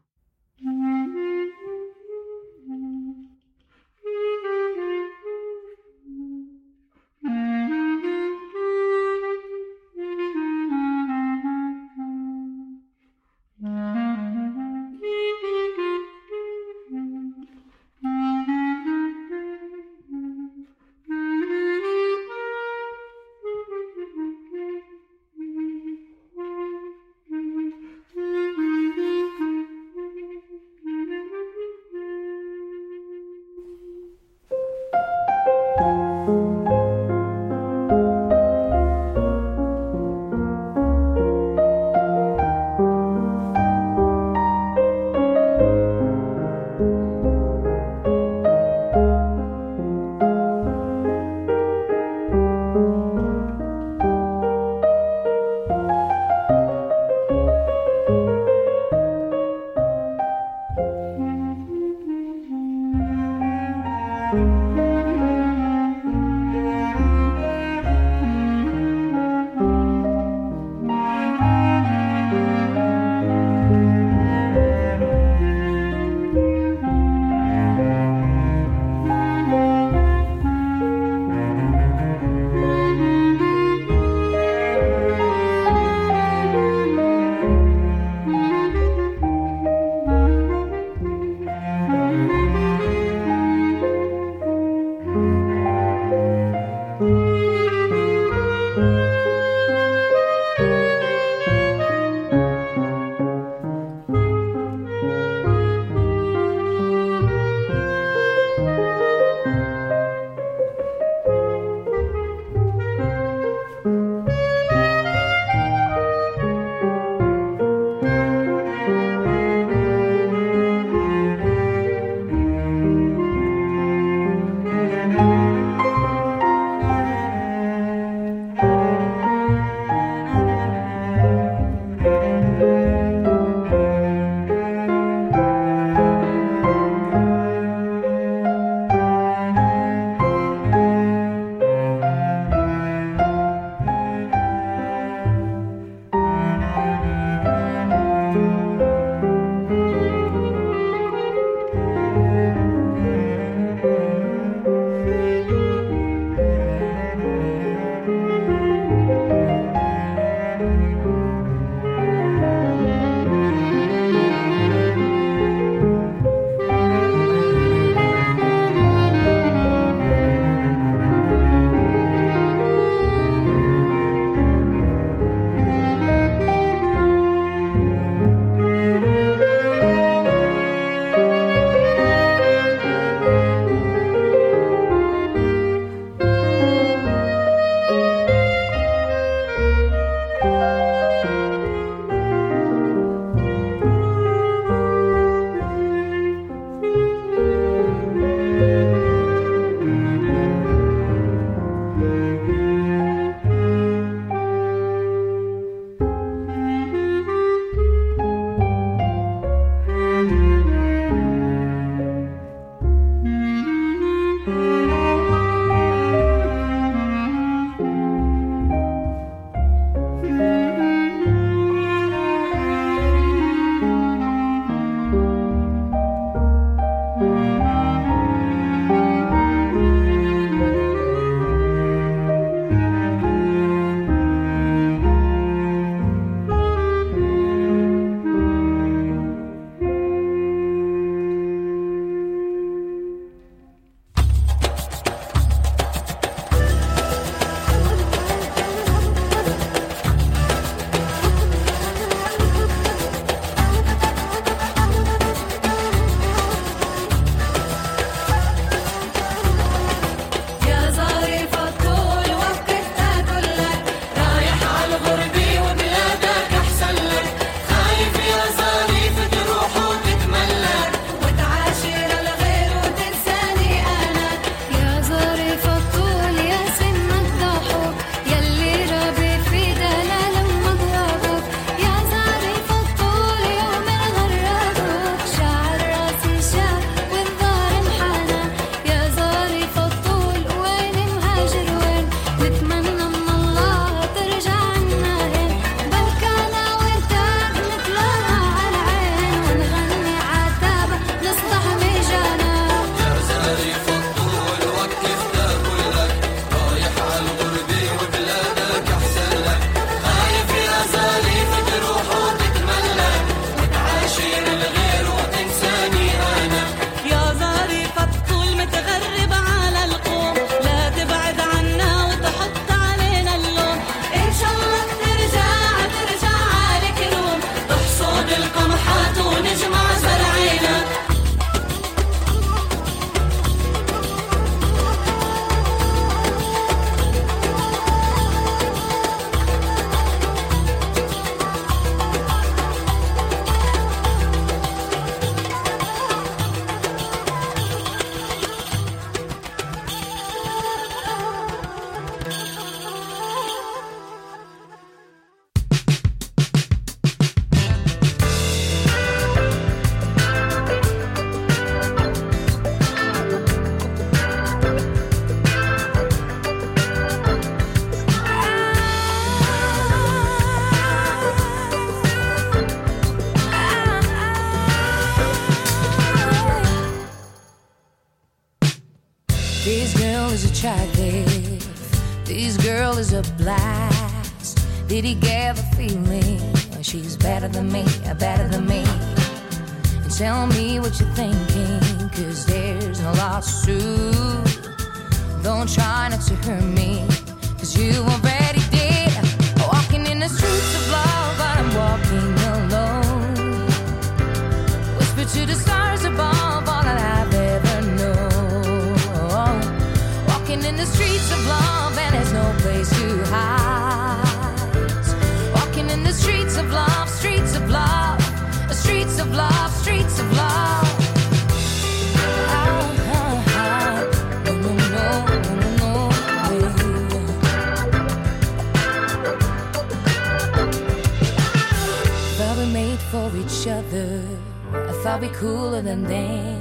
[435.14, 436.60] I'll be cooler than them.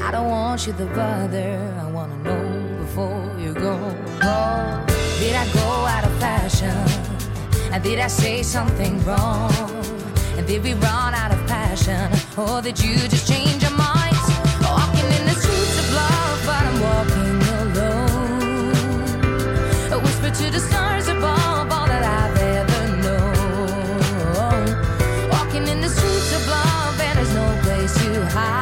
[0.00, 1.58] I don't want you to bother.
[1.82, 3.74] I wanna know before you go.
[4.22, 4.86] Oh,
[5.18, 6.70] did I go out of fashion?
[7.72, 9.50] And did I say something wrong?
[10.36, 12.12] And did we run out of passion?
[12.38, 14.14] Or did you just change your mind?
[14.62, 18.72] Walking in the streets of love, but I'm walking alone.
[19.90, 21.41] A whisper to the stars above.
[28.32, 28.61] high.